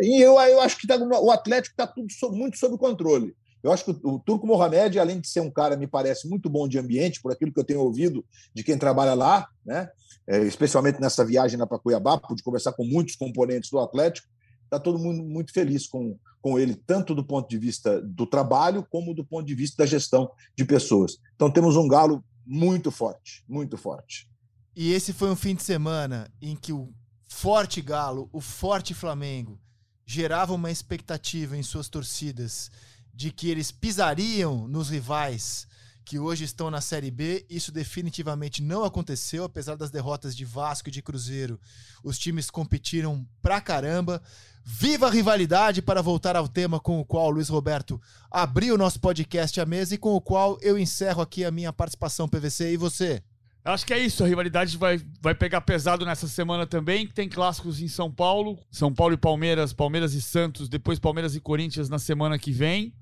[0.00, 3.34] E eu, eu acho que tá, o Atlético está tudo muito sob controle.
[3.62, 6.48] Eu acho que o, o Turco Mohamed, além de ser um cara, me parece muito
[6.48, 9.90] bom de ambiente, por aquilo que eu tenho ouvido de quem trabalha lá, né?
[10.28, 14.28] É, especialmente nessa viagem para Cuiabá, pude conversar com muitos componentes do Atlético,
[14.64, 18.84] está todo mundo muito feliz com, com ele, tanto do ponto de vista do trabalho,
[18.90, 21.18] como do ponto de vista da gestão de pessoas.
[21.34, 24.28] Então temos um galo muito forte, muito forte.
[24.74, 26.92] E esse foi um fim de semana em que o
[27.28, 29.58] forte Galo, o forte Flamengo,
[30.04, 32.70] gerava uma expectativa em suas torcidas
[33.12, 35.66] de que eles pisariam nos rivais
[36.06, 37.44] que hoje estão na Série B.
[37.50, 41.60] Isso definitivamente não aconteceu, apesar das derrotas de Vasco e de Cruzeiro.
[42.02, 44.22] Os times competiram pra caramba.
[44.64, 48.00] Viva a rivalidade para voltar ao tema com o qual o Luiz Roberto
[48.30, 51.72] abriu o nosso podcast à mesa e com o qual eu encerro aqui a minha
[51.72, 52.72] participação PVC.
[52.72, 53.20] E você?
[53.64, 57.08] Acho que é isso, a rivalidade vai, vai pegar pesado nessa semana também.
[57.08, 61.40] Tem clássicos em São Paulo, São Paulo e Palmeiras, Palmeiras e Santos, depois Palmeiras e
[61.40, 62.94] Corinthians na semana que vem.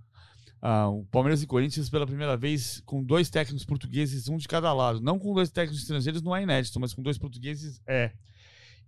[0.67, 4.73] Ah, o Palmeiras e Corinthians pela primeira vez com dois técnicos portugueses, um de cada
[4.73, 4.99] lado.
[4.99, 8.13] Não com dois técnicos estrangeiros não é inédito, mas com dois portugueses é.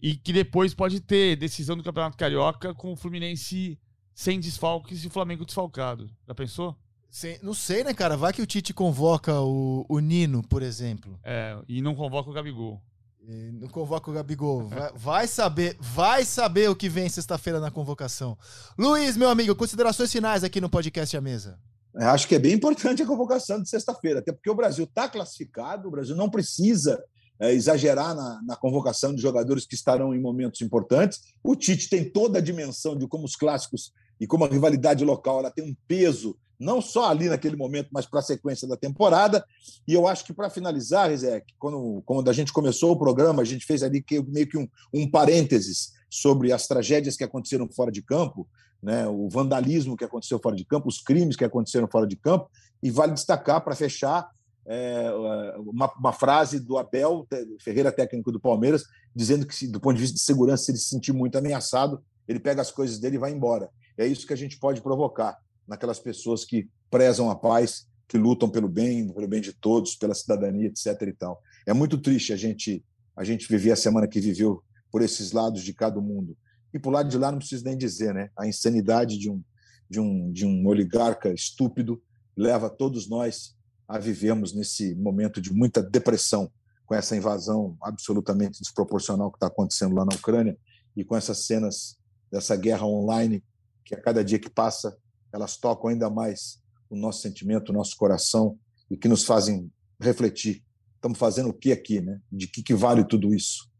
[0.01, 3.79] E que depois pode ter decisão do Campeonato Carioca com o Fluminense
[4.15, 6.11] sem desfalques e o Flamengo desfalcado.
[6.27, 6.75] Já pensou?
[7.11, 8.17] Sim, não sei, né, cara?
[8.17, 11.21] Vai que o Tite convoca o, o Nino, por exemplo.
[11.23, 12.83] É, e não convoca o Gabigol.
[13.29, 14.69] Não convoca o Gabigol.
[14.69, 18.39] Vai, vai, saber, vai saber o que vem sexta-feira na convocação.
[18.79, 21.59] Luiz, meu amigo, considerações finais aqui no podcast A Mesa.
[21.99, 25.09] É, acho que é bem importante a convocação de sexta-feira, até porque o Brasil está
[25.09, 27.03] classificado, o Brasil não precisa
[27.41, 31.21] é, exagerar na, na, convocação de jogadores que estarão em momentos importantes.
[31.43, 35.41] O Tite tem toda a dimensão de como os clássicos e como a rivalidade local
[35.41, 39.45] ela tem um peso não só ali naquele momento, mas para a sequência da temporada.
[39.87, 43.45] E eu acho que para finalizar, Rizek, quando, quando a gente começou o programa, a
[43.45, 48.03] gente fez ali meio que um, um parênteses sobre as tragédias que aconteceram fora de
[48.03, 48.49] campo,
[48.83, 52.49] né, o vandalismo que aconteceu fora de campo, os crimes que aconteceram fora de campo,
[52.83, 54.31] e vale destacar para fechar
[54.67, 55.11] é,
[55.59, 57.27] uma, uma, frase do Abel
[57.61, 58.85] Ferreira, técnico do Palmeiras,
[59.15, 62.41] dizendo que, do ponto de vista de segurança, se ele se sentir muito ameaçado, ele
[62.41, 63.71] pega as coisas dele e vai embora.
[63.97, 68.49] É isso que a gente pode provocar naquelas pessoas que prezam a paz, que lutam
[68.49, 71.03] pelo bem, pelo bem de todos, pela cidadania, etc.
[71.03, 71.41] E tal.
[71.67, 72.85] É muito triste a gente
[73.17, 76.37] a gente viver a semana que viveu por esses lados de cada mundo.
[76.73, 78.29] E por lado de lá não preciso nem dizer, né?
[78.39, 79.43] A insanidade de um
[79.89, 82.03] de um de um oligarca estúpido
[82.37, 83.57] leva todos nós
[83.89, 86.51] a vivermos nesse momento de muita depressão
[86.85, 90.57] com essa invasão absolutamente desproporcional que está acontecendo lá na Ucrânia
[90.97, 91.97] e com essas cenas
[92.31, 93.43] dessa guerra online
[93.85, 94.97] que a cada dia que passa
[95.37, 96.59] elas tocam ainda mais
[96.89, 98.59] o nosso sentimento, o nosso coração
[98.91, 99.71] e que nos fazem
[100.01, 100.65] refletir.
[100.95, 102.21] Estamos fazendo o que aqui, né?
[102.33, 103.71] De que, que vale tudo isso?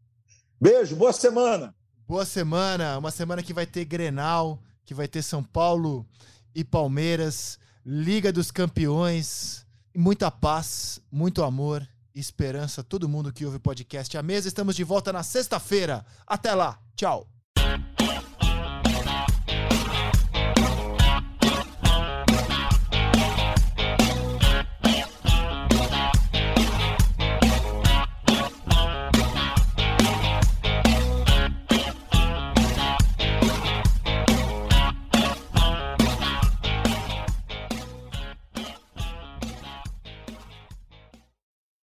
[0.61, 1.75] Beijo, boa semana!
[2.07, 6.07] Boa semana, uma semana que vai ter Grenal, que vai ter São Paulo
[6.55, 13.61] e Palmeiras, Liga dos Campeões, muita paz, muito amor, esperança, todo mundo que ouve o
[13.61, 14.15] podcast.
[14.17, 16.05] A mesa, estamos de volta na sexta-feira.
[16.25, 17.27] Até lá, tchau!